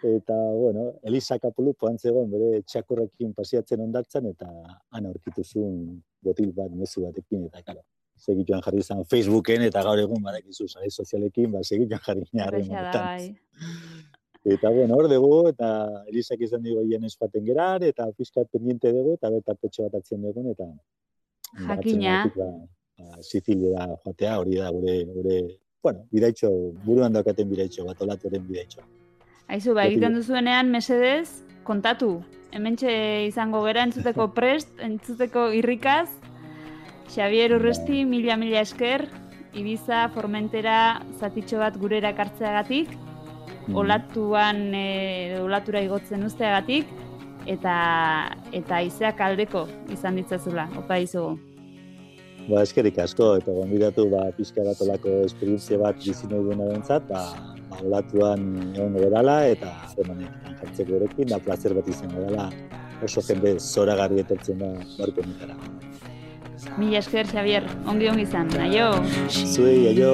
Eta, 0.06 0.36
bueno, 0.54 0.92
Elisa 1.10 1.40
Kapulu 1.42 1.74
poan 1.74 1.98
zegoen 1.98 2.30
bere 2.30 2.62
txakurrekin 2.70 3.34
pasiatzen 3.34 3.82
ondartzen, 3.82 4.28
eta 4.30 4.48
han 4.94 5.08
aurkitu 5.10 5.44
zuen 5.44 6.04
botil 6.22 6.52
bat, 6.54 6.70
mezu 6.70 7.02
batekin, 7.08 7.48
eta, 7.50 7.64
karo, 7.66 7.82
segituan 8.22 8.62
jarri 8.62 8.84
izan 8.86 9.02
Facebooken, 9.10 9.66
eta 9.66 9.82
gaur 9.86 10.00
egun 10.02 10.22
badakizu 10.22 10.68
sare 10.70 10.92
sozialekin, 10.92 11.50
ba, 11.56 11.64
segituan 11.64 12.04
jarri 12.06 12.46
harremanetan. 12.46 13.04
bai. 13.04 14.17
Eta, 14.48 14.70
bueno, 14.70 14.96
hor 14.96 15.10
dugu, 15.12 15.50
eta 15.50 15.70
Elisak 16.08 16.40
izan 16.46 16.64
dugu 16.64 16.86
hien 16.88 17.04
espaten 17.04 17.44
gerar, 17.44 17.84
eta 17.84 18.06
pizkat 18.16 18.48
pendiente 18.48 18.94
dugu, 18.96 19.18
eta 19.18 19.32
beta 19.34 19.56
petxo 19.60 19.84
bat 19.88 19.98
atzen 20.00 20.22
dugu, 20.24 20.54
eta... 20.54 20.68
Jakina. 21.68 22.22
dugu, 22.30 22.46
Ba, 22.98 23.10
ba, 23.12 23.22
Sizilia 23.22 23.90
joatea, 24.06 24.38
hori 24.40 24.56
da, 24.58 24.70
gure, 24.72 24.94
gure, 25.18 25.42
bueno, 25.84 26.06
bidaitxo, 26.12 26.50
buruan 26.86 27.14
daukaten 27.14 27.50
bidaitxo, 27.50 27.84
bat 27.90 28.00
olatuaren 28.06 28.48
bidaitxo. 28.48 28.86
Aizu, 29.52 29.76
ba, 29.76 29.84
egiten 29.92 30.16
duzuenean, 30.16 30.72
mesedez, 30.72 31.44
kontatu. 31.68 32.22
Hementxe 32.56 32.94
izango 33.28 33.66
gera 33.68 33.84
entzuteko 33.84 34.30
prest, 34.38 34.72
entzuteko 34.80 35.50
irrikaz. 35.60 36.08
Xavier 37.12 37.58
Urresti, 37.60 38.06
mila 38.08 38.40
mila 38.40 38.64
esker, 38.64 39.10
Ibiza, 39.58 40.08
Formentera, 40.16 40.80
zatitxo 41.20 41.60
bat 41.60 41.78
gure 41.80 42.00
erakartzeagatik, 42.00 42.96
Mm. 43.68 43.76
olatuan, 43.76 44.64
e, 44.76 45.40
olatura 45.42 45.82
igotzen 45.84 46.24
usteagatik, 46.24 46.88
eta 47.48 47.76
eta 48.56 48.82
izeak 48.84 49.22
aldeko 49.22 49.68
izan 49.94 50.20
ditzazula, 50.20 50.68
opa 50.80 51.00
izugu. 51.04 51.38
Ba, 52.48 52.62
eskerik 52.64 52.96
asko, 53.04 53.34
eta 53.42 53.52
gonbidatu, 53.52 54.06
ba, 54.12 54.22
pixka 54.38 54.64
bat 54.64 54.80
olako 54.86 55.18
esperientzia 55.26 55.80
bat 55.82 55.98
bizi 56.00 56.30
nahi 56.32 56.46
duena 56.46 56.70
bentzat, 56.70 57.04
ba, 57.10 57.26
ba, 57.68 57.82
olatuan 57.84 58.46
egon 58.70 58.96
gerala, 59.02 59.42
eta 59.52 59.74
harremanetan 59.90 60.56
jartzeko 60.62 60.96
erekin, 61.02 61.28
da 61.34 61.42
placer 61.44 61.76
bat 61.76 61.92
izango 61.92 62.24
dela, 62.30 62.48
oso 63.04 63.26
jende 63.28 63.58
zoragarri 63.60 64.24
etortzen 64.24 64.64
da 64.64 64.72
barko 64.96 65.28
honetara. 65.28 65.60
Mila 66.80 67.04
esker, 67.04 67.28
Xavier, 67.28 67.68
ongi 67.86 68.10
ongi 68.14 68.24
izan, 68.30 68.50
aio! 68.64 68.90
Zuei, 69.28 69.92
aio! 69.92 70.14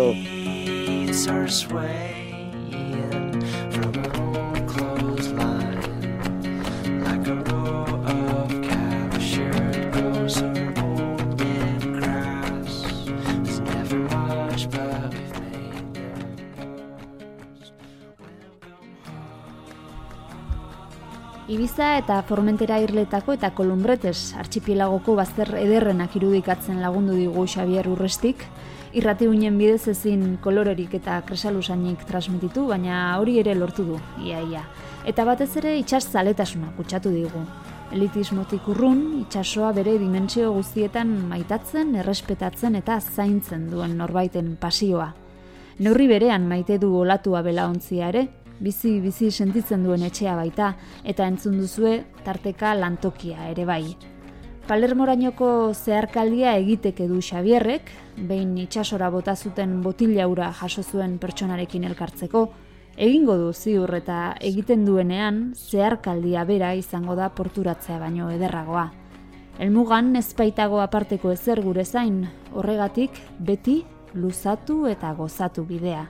Ibiza 21.64 21.94
eta 21.96 22.18
Formentera 22.28 22.76
irletako 22.84 23.38
eta 23.38 23.54
Kolumbretes 23.56 24.34
artxipielagoko 24.36 25.14
bazter 25.16 25.48
ederrenak 25.62 26.18
irudikatzen 26.20 26.82
lagundu 26.84 27.16
digu 27.16 27.46
Xavier 27.48 27.88
Urrestik, 27.88 28.44
irrati 29.00 29.30
uinen 29.32 29.56
bidez 29.62 29.88
ezin 29.94 30.26
kolorerik 30.44 30.98
eta 31.00 31.22
kresalusainik 31.24 32.04
transmititu, 32.10 32.66
baina 32.74 33.16
hori 33.22 33.38
ere 33.40 33.56
lortu 33.56 33.88
du, 33.94 34.02
iaia. 34.26 34.66
Eta 35.08 35.24
batez 35.24 35.54
ere 35.64 35.78
itxas 35.80 36.04
zaletasuna 36.12 36.74
kutsatu 36.76 37.16
digu. 37.16 37.48
Elitismotik 37.96 38.68
urrun, 38.76 39.06
itsasoa 39.22 39.72
bere 39.80 39.96
dimentsio 40.04 40.52
guztietan 40.60 41.16
maitatzen, 41.32 41.96
errespetatzen 42.04 42.76
eta 42.84 43.00
zaintzen 43.00 43.70
duen 43.72 43.96
norbaiten 44.04 44.58
pasioa. 44.60 45.14
Neurri 45.80 46.12
berean 46.12 46.44
maite 46.46 46.76
du 46.78 46.92
olatua 47.00 47.40
belaontzia 47.42 48.12
ere, 48.12 48.28
bizi 48.60 49.00
bizi 49.02 49.32
sentitzen 49.32 49.84
duen 49.84 50.04
etxea 50.04 50.36
baita 50.36 50.74
eta 51.04 51.28
entzun 51.28 51.60
duzue 51.62 52.04
tarteka 52.24 52.74
lantokia 52.76 53.50
ere 53.50 53.66
bai. 53.66 53.96
Palermorainoko 54.68 55.74
zeharkaldia 55.74 56.54
egiteke 56.56 57.10
du 57.10 57.20
Xabierrek, 57.20 57.90
behin 58.16 58.56
itsasora 58.62 59.10
bota 59.12 59.36
zuten 59.36 59.82
botilaura 59.84 60.54
jaso 60.56 60.84
zuen 60.84 61.18
pertsonarekin 61.20 61.84
elkartzeko, 61.90 62.46
egingo 62.96 63.36
du 63.42 63.52
ziur 63.54 63.92
eta 63.98 64.36
egiten 64.40 64.86
duenean 64.86 65.50
zeharkaldia 65.58 66.46
bera 66.48 66.74
izango 66.80 67.16
da 67.20 67.28
porturatzea 67.36 68.00
baino 68.00 68.30
ederragoa. 68.32 68.92
Elmugan 69.60 70.16
ez 70.16 70.32
baitago 70.34 70.80
aparteko 70.82 71.34
ezer 71.34 71.62
gure 71.62 71.84
zain, 71.86 72.24
horregatik 72.54 73.20
beti 73.40 73.82
luzatu 74.14 74.86
eta 74.88 75.12
gozatu 75.14 75.66
bidea. 75.68 76.08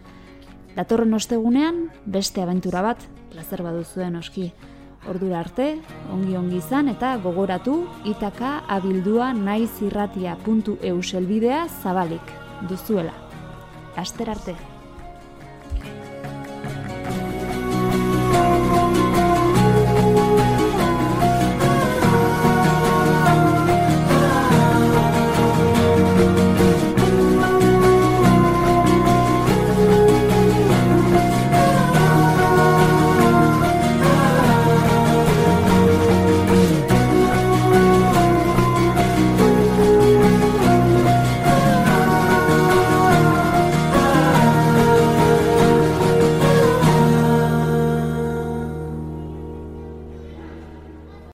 Datorren 0.73 1.13
ostegunean, 1.13 1.91
beste 2.05 2.41
abentura 2.41 2.81
bat, 2.81 3.01
plazer 3.29 3.61
baduzuen 3.61 4.15
oski. 4.17 4.49
Ordura 5.09 5.41
arte, 5.43 5.67
ongi 6.15 6.37
ongi 6.39 6.61
izan 6.61 6.87
eta 6.87 7.11
gogoratu 7.21 7.75
itaka 8.07 8.55
abildua 8.71 9.33
naizirratia.eu 9.35 11.01
selbidea 11.03 11.65
zabalik 11.83 12.37
duzuela. 12.69 13.13
Aster 13.99 14.31
arte. 14.31 14.72